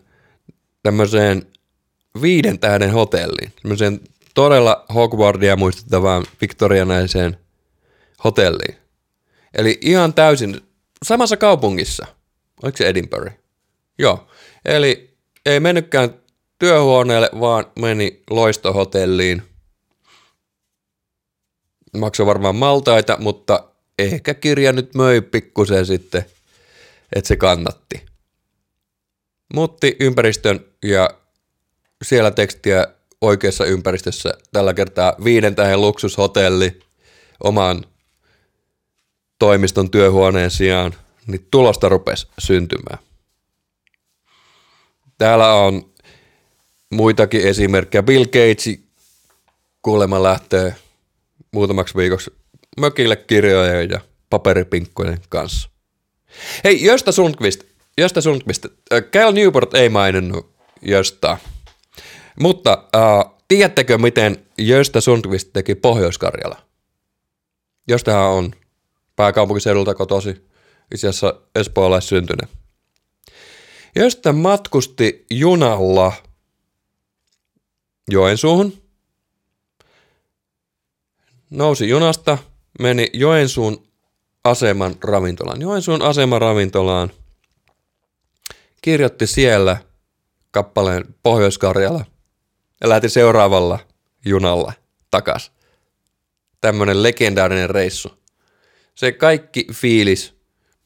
tämmöiseen 0.83 1.45
viiden 2.21 2.59
tähden 2.59 2.91
hotelliin, 2.91 3.53
tämmöiseen 3.61 3.99
todella 4.33 4.85
Hogwartsia 4.93 5.55
muistuttavaan 5.55 6.23
viktorianaiseen 6.41 7.37
hotelliin. 8.23 8.75
Eli 9.57 9.77
ihan 9.81 10.13
täysin 10.13 10.61
samassa 11.05 11.37
kaupungissa. 11.37 12.05
Oliko 12.63 12.77
se 12.77 12.87
Edinburgh? 12.87 13.33
Joo. 13.99 14.27
Eli 14.65 15.17
ei 15.45 15.59
mennytkään 15.59 16.13
työhuoneelle, 16.59 17.29
vaan 17.39 17.65
meni 17.79 18.23
loistohotelliin 18.29 19.41
maksoi 21.97 22.25
varmaan 22.25 22.55
maltaita, 22.55 23.17
mutta 23.19 23.63
ehkä 23.99 24.33
kirja 24.33 24.73
nyt 24.73 24.95
möi 24.95 25.21
pikkusen 25.21 25.85
sitten, 25.85 26.25
että 27.15 27.27
se 27.27 27.35
kannatti. 27.35 28.05
Mutti 29.53 29.97
ympäristön 29.99 30.65
ja 30.83 31.09
siellä 32.03 32.31
tekstiä 32.31 32.87
oikeassa 33.21 33.65
ympäristössä 33.65 34.33
tällä 34.51 34.73
kertaa 34.73 35.15
viiden 35.23 35.55
tähän 35.55 35.81
luksushotelli 35.81 36.79
oman 37.43 37.85
toimiston 39.39 39.91
työhuoneen 39.91 40.51
sijaan, 40.51 40.95
niin 41.27 41.47
tulosta 41.51 41.89
rupesi 41.89 42.27
syntymään. 42.39 42.99
Täällä 45.17 45.53
on 45.53 45.93
muitakin 46.89 47.41
esimerkkejä. 47.41 48.03
Bill 48.03 48.25
Gates 48.25 48.79
kuulemma 49.81 50.23
lähtee 50.23 50.75
muutamaksi 51.51 51.95
viikoksi 51.95 52.31
mökille 52.79 53.15
kirjojen 53.15 53.89
ja 53.89 53.99
paperipinkkojen 54.29 55.21
kanssa. 55.29 55.69
Hei, 56.63 56.85
Josta 56.85 57.11
Sundqvist, 57.11 57.63
Josta 57.97 58.21
Sundqvist, 58.21 58.65
äh, 58.65 59.03
Cal 59.03 59.31
Newport 59.31 59.73
ei 59.73 59.89
maininnut 59.89 60.55
Josta, 60.81 61.37
mutta 62.39 62.83
äh, 62.95 63.33
tiedättekö 63.47 63.97
miten 63.97 64.45
Josta 64.57 65.01
Sundqvist 65.01 65.49
teki 65.53 65.75
Pohjois-Karjala? 65.75 66.57
Jostahan 67.87 68.29
on 68.29 68.51
pääkaupunkiseudulta 69.15 69.95
kotosi, 69.95 70.49
itse 70.93 71.07
asiassa 71.07 71.33
espoolaissyntyinen. 71.55 72.47
Josta 73.95 74.33
matkusti 74.33 75.25
junalla 75.29 76.13
Joensuuhun– 78.11 78.73
nousi 81.49 81.89
junasta, 81.89 82.37
meni 82.79 83.09
Joensuun 83.13 83.87
aseman 84.43 84.95
ravintolaan. 85.03 85.61
Joensuun 85.61 86.01
aseman 86.01 86.41
ravintolaan. 86.41 87.11
Kirjoitti 88.81 89.27
siellä 89.27 89.77
kappaleen 90.51 91.15
Pohjois-Karjala 91.23 92.05
ja 92.81 92.89
lähti 92.89 93.09
seuraavalla 93.09 93.79
junalla 94.25 94.73
takas. 95.11 95.51
Tämmönen 96.61 97.03
legendaarinen 97.03 97.69
reissu. 97.69 98.11
Se 98.95 99.11
kaikki 99.11 99.67
fiilis, 99.73 100.33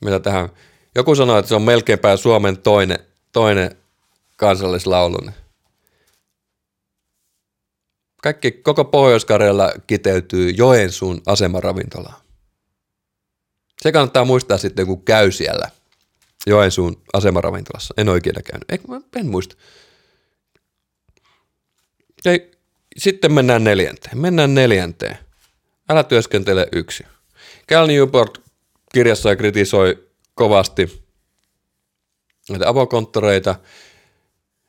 mitä 0.02 0.20
tähän... 0.20 0.50
Joku 0.96 1.16
sanoi, 1.16 1.40
että 1.40 1.50
se 1.50 1.56
on 1.56 1.62
melkeinpä 1.62 2.18
Suomen 2.18 2.58
toinen, 2.58 3.00
toinen 3.32 3.76
kansallislaulu. 4.38 5.18
Kaikki, 8.24 8.52
koko 8.52 8.86
pohjois 8.86 9.26
kiteytyy 9.88 10.50
Joensuun 10.50 11.22
asemaravintolaan. 11.26 12.22
Se 13.82 13.92
kannattaa 13.92 14.26
muistaa 14.26 14.58
sitten, 14.58 14.86
kun 14.86 15.04
käy 15.04 15.32
siellä 15.32 15.70
Joensuun 16.48 17.02
asemaravintolassa. 17.14 17.94
En 17.98 18.10
oikein 18.10 18.36
käynyt. 18.44 18.72
Eikö, 18.72 18.88
mä 18.88 19.02
en 19.16 19.28
muista. 19.28 19.56
Ei, 22.26 22.52
sitten 22.98 23.34
mennään 23.34 23.64
neljänteen. 23.64 24.18
Mennään 24.18 24.56
neljänteen. 24.56 25.18
Älä 25.90 26.04
työskentele 26.04 26.68
yksi. 26.72 27.04
Cal 27.70 27.88
Newport 27.88 28.42
kirjassa 28.94 29.36
kritisoi 29.36 30.08
kovasti 30.34 31.04
näitä 32.50 32.70
avokonttoreita. 32.70 33.56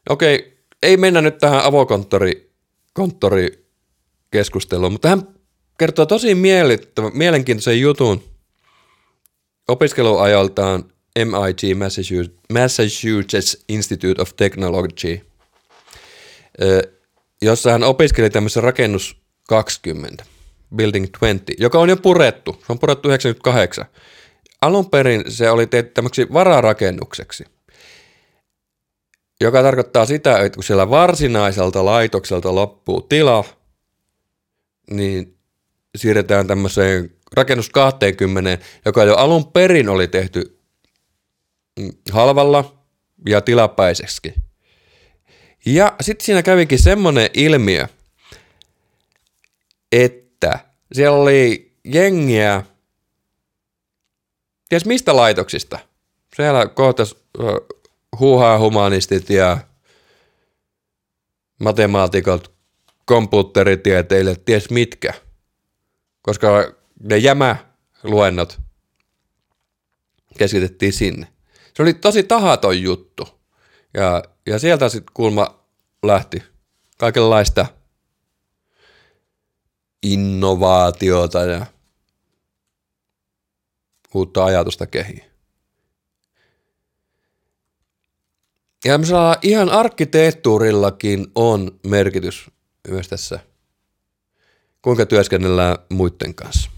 Okei, 0.08 0.58
ei 0.82 0.96
mennä 0.96 1.20
nyt 1.20 1.38
tähän 1.38 1.64
avokonttori 1.64 2.53
konttorikeskustelua, 2.94 4.90
mutta 4.90 5.08
hän 5.08 5.28
kertoo 5.78 6.06
tosi 6.06 6.34
mielenkiintoisen 7.12 7.80
jutun 7.80 8.24
opiskeluajaltaan 9.68 10.84
MIT, 11.18 11.60
Massachusetts 12.52 13.64
Institute 13.68 14.22
of 14.22 14.30
Technology, 14.36 15.20
jossa 17.42 17.72
hän 17.72 17.82
opiskeli 17.82 18.30
tämmöisessä 18.30 18.60
rakennus 18.60 19.16
20, 19.48 20.24
Building 20.76 21.06
20, 21.12 21.52
joka 21.58 21.78
on 21.78 21.88
jo 21.88 21.96
purettu. 21.96 22.52
Se 22.52 22.72
on 22.72 22.78
purettu 22.78 23.08
98. 23.08 23.86
Alun 24.60 24.90
perin 24.90 25.24
se 25.28 25.50
oli 25.50 25.66
tehty 25.66 25.90
tämmöksi 25.90 26.26
vararakennukseksi, 26.32 27.44
joka 29.44 29.62
tarkoittaa 29.62 30.06
sitä, 30.06 30.38
että 30.38 30.56
kun 30.56 30.64
siellä 30.64 30.90
varsinaiselta 30.90 31.84
laitokselta 31.84 32.54
loppuu 32.54 33.00
tila, 33.00 33.44
niin 34.90 35.36
siirretään 35.96 36.46
tämmöiseen 36.46 37.10
rakennus 37.36 37.70
20, 37.70 38.58
joka 38.84 39.04
jo 39.04 39.16
alun 39.16 39.52
perin 39.52 39.88
oli 39.88 40.08
tehty 40.08 40.60
mm, 41.80 41.92
halvalla 42.12 42.78
ja 43.28 43.40
tilapäiseksi. 43.40 44.34
Ja 45.66 45.96
sitten 46.00 46.26
siinä 46.26 46.42
kävikin 46.42 46.78
semmoinen 46.78 47.30
ilmiö, 47.34 47.86
että 49.92 50.58
siellä 50.92 51.18
oli 51.18 51.72
jengiä, 51.84 52.62
ties 54.68 54.84
mistä 54.84 55.16
laitoksista. 55.16 55.78
Siellä 56.36 56.66
kohtas 56.66 57.16
huuhaa 58.20 58.58
humanistit 58.58 59.30
ja 59.30 59.58
matemaatikot, 61.60 62.54
komputeritieteilijät, 63.04 64.44
ties 64.44 64.70
mitkä. 64.70 65.14
Koska 66.22 66.74
ne 67.00 67.18
jämäluennot 67.18 68.60
keskitettiin 70.38 70.92
sinne. 70.92 71.26
Se 71.74 71.82
oli 71.82 71.94
tosi 71.94 72.22
tahaton 72.22 72.82
juttu. 72.82 73.28
Ja, 73.94 74.22
ja 74.46 74.58
sieltä 74.58 74.88
sitten 74.88 75.14
kulma 75.14 75.64
lähti 76.02 76.42
kaikenlaista 76.98 77.66
innovaatiota 80.02 81.42
ja 81.42 81.66
uutta 84.14 84.44
ajatusta 84.44 84.86
kehiin. 84.86 85.33
Ja 88.84 88.98
ihan 89.42 89.70
arkkitehtuurillakin 89.70 91.26
on 91.34 91.80
merkitys 91.86 92.50
myös 92.88 93.08
tässä, 93.08 93.38
kuinka 94.82 95.06
työskennellään 95.06 95.76
muiden 95.88 96.34
kanssa. 96.34 96.70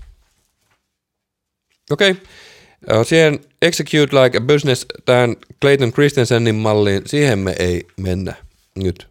Okei, 1.91 2.11
okay. 2.11 3.05
siihen 3.05 3.41
Execute 3.63 4.23
Like 4.23 4.39
a 4.39 4.41
Business, 4.41 4.87
tämän 5.05 5.37
Clayton 5.61 5.93
Christensenin 5.93 6.55
malliin, 6.55 7.03
siihen 7.07 7.39
me 7.39 7.55
ei 7.59 7.87
mennä 7.97 8.35
nyt. 8.75 9.09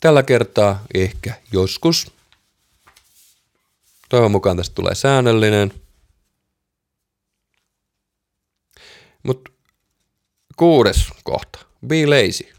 Tällä 0.00 0.22
kertaa 0.22 0.82
ehkä 0.94 1.34
joskus. 1.52 2.12
Toivon 4.08 4.30
mukaan 4.30 4.56
tästä 4.56 4.74
tulee 4.74 4.94
säännöllinen. 4.94 5.72
Mutta 9.22 9.50
kuudes 10.56 11.08
kohta. 11.24 11.58
Be 11.86 12.06
lazy. 12.06 12.52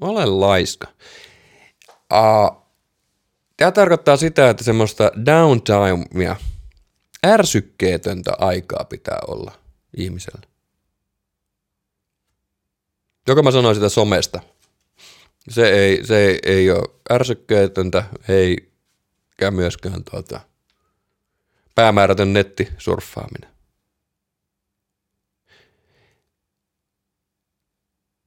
Ole 0.00 0.26
laiska. 0.26 0.88
Uh, 2.12 2.66
Tämä 3.56 3.72
tarkoittaa 3.72 4.16
sitä, 4.16 4.50
että 4.50 4.64
semmoista 4.64 5.10
downtimea, 5.26 6.36
ärsykkeetöntä 7.26 8.32
aikaa 8.38 8.84
pitää 8.84 9.18
olla 9.28 9.52
ihmisellä. 9.96 10.42
Joka 13.28 13.42
mä 13.42 13.50
sanoin 13.50 13.74
sitä 13.74 13.88
somesta. 13.88 14.40
Se 15.48 15.68
ei, 15.68 16.06
se 16.06 16.26
ei, 16.26 16.38
ei 16.42 16.70
ole 16.70 16.88
ärsykkeetöntä, 17.10 18.04
eikä 18.28 19.50
myöskään 19.50 20.04
tuota, 20.10 20.40
päämäärätön 21.74 22.32
nettisurffaaminen. 22.32 23.55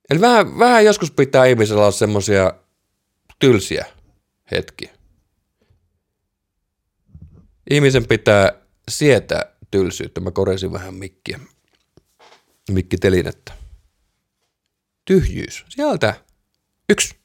Eli 0.09 0.21
vähän, 0.21 0.59
vähän 0.59 0.85
joskus 0.85 1.11
pitää 1.11 1.45
ihmisellä 1.45 1.81
olla 1.81 1.91
semmosia 1.91 2.53
tylsiä 3.39 3.85
hetkiä. 4.51 4.91
Ihmisen 7.69 8.07
pitää 8.07 8.51
sietää 8.89 9.55
tylsyyttä. 9.71 10.21
Mä 10.21 10.31
korjasin 10.31 10.71
vähän 10.71 10.93
mikkiä, 10.93 11.39
mikkitelinettä. 12.71 13.53
Tyhjyys. 15.05 15.65
Sieltä 15.69 16.23
yksi. 16.89 17.15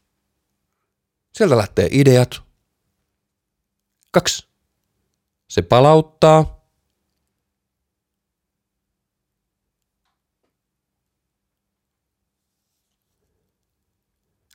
Sieltä 1.33 1.57
lähtee 1.57 1.89
ideat. 1.91 2.43
Kaksi. 4.13 4.49
Se 5.49 5.63
palauttaa. 5.63 6.64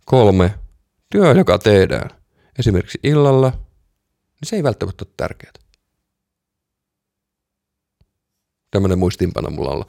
Kolme. 0.09 0.53
Työ, 1.11 1.31
joka 1.31 1.57
tehdään 1.57 2.09
esimerkiksi 2.59 2.99
illalla, 3.03 3.49
niin 3.49 4.49
se 4.49 4.55
ei 4.55 4.63
välttämättä 4.63 5.05
ole 5.05 5.13
tärkeää. 5.17 5.53
Tämmöinen 8.71 8.99
muistiinpano 8.99 9.49
mulla 9.49 9.71
on. 9.71 9.85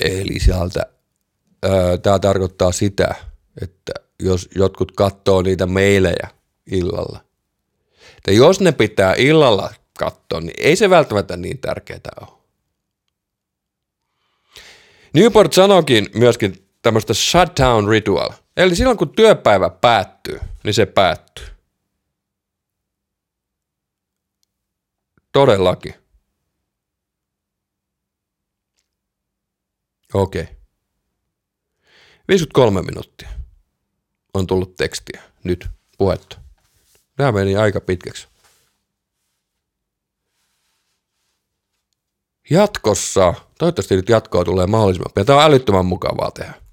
Eli 0.00 0.40
sieltä 0.40 0.86
tämä 2.02 2.18
tarkoittaa 2.18 2.72
sitä, 2.72 3.14
että 3.62 3.92
jos 4.20 4.48
jotkut 4.54 4.92
katsoo 4.92 5.42
niitä 5.42 5.66
meilejä 5.66 6.28
illalla, 6.66 7.20
että 8.16 8.32
jos 8.32 8.60
ne 8.60 8.72
pitää 8.72 9.14
illalla 9.14 9.74
katsoa, 9.98 10.40
niin 10.40 10.54
ei 10.58 10.76
se 10.76 10.90
välttämättä 10.90 11.36
niin 11.36 11.58
tärkeää 11.58 12.00
ole. 12.20 12.38
Newport 15.14 15.52
sanokin 15.52 16.06
myöskin 16.14 16.68
tämmöistä 16.82 17.14
shutdown 17.14 17.88
ritual. 17.88 18.30
Eli 18.58 18.76
silloin 18.76 18.98
kun 18.98 19.12
työpäivä 19.12 19.70
päättyy, 19.70 20.40
niin 20.64 20.74
se 20.74 20.86
päättyy. 20.86 21.46
Todellakin. 25.32 25.94
Okei. 30.14 30.42
Okay. 30.42 30.54
53 32.28 32.82
minuuttia 32.82 33.28
on 34.34 34.46
tullut 34.46 34.76
tekstiä 34.76 35.22
nyt 35.44 35.66
puhetta. 35.98 36.40
Tämä 37.16 37.32
meni 37.32 37.56
aika 37.56 37.80
pitkäksi. 37.80 38.28
Jatkossa, 42.50 43.34
toivottavasti 43.58 43.96
nyt 43.96 44.08
jatkoa 44.08 44.44
tulee 44.44 44.66
mahdollisimman 44.66 45.12
pian. 45.14 45.26
Tämä 45.26 45.38
on 45.38 45.44
älyttömän 45.44 45.86
mukavaa 45.86 46.30
tehdä. 46.30 46.67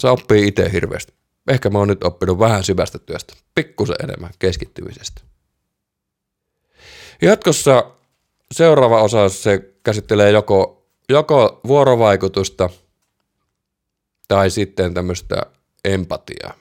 Se 0.00 0.08
oppii 0.08 0.48
itse 0.48 0.72
hirveästi. 0.72 1.12
Ehkä 1.48 1.70
mä 1.70 1.78
oon 1.78 1.88
nyt 1.88 2.04
oppinut 2.04 2.38
vähän 2.38 2.64
syvästä 2.64 2.98
työstä, 2.98 3.34
pikkusen 3.54 3.96
enemmän 4.02 4.30
keskittymisestä. 4.38 5.20
Jatkossa 7.22 7.90
seuraava 8.52 9.02
osa 9.02 9.28
se 9.28 9.74
käsittelee 9.82 10.30
joko, 10.30 10.86
joko 11.08 11.60
vuorovaikutusta 11.66 12.70
tai 14.28 14.50
sitten 14.50 14.94
tämmöistä 14.94 15.42
empatiaa. 15.84 16.54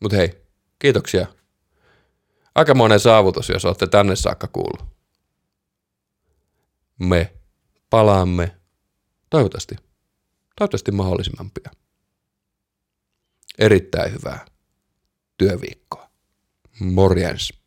Mutta 0.00 0.16
hei, 0.16 0.42
kiitoksia. 0.78 1.26
Aika 2.54 2.74
monen 2.74 3.00
saavutus, 3.00 3.48
jos 3.48 3.64
olette 3.64 3.86
tänne 3.86 4.16
saakka 4.16 4.48
kuullut. 4.48 4.86
Me 6.98 7.32
palaamme 7.90 8.56
toivottavasti, 9.30 9.76
toivottavasti 10.56 10.92
mahdollisimman 10.92 11.50
pian. 11.50 11.76
Erittäin 13.58 14.12
hyvää 14.12 14.46
työviikkoa. 15.38 16.10
Morjens. 16.80 17.63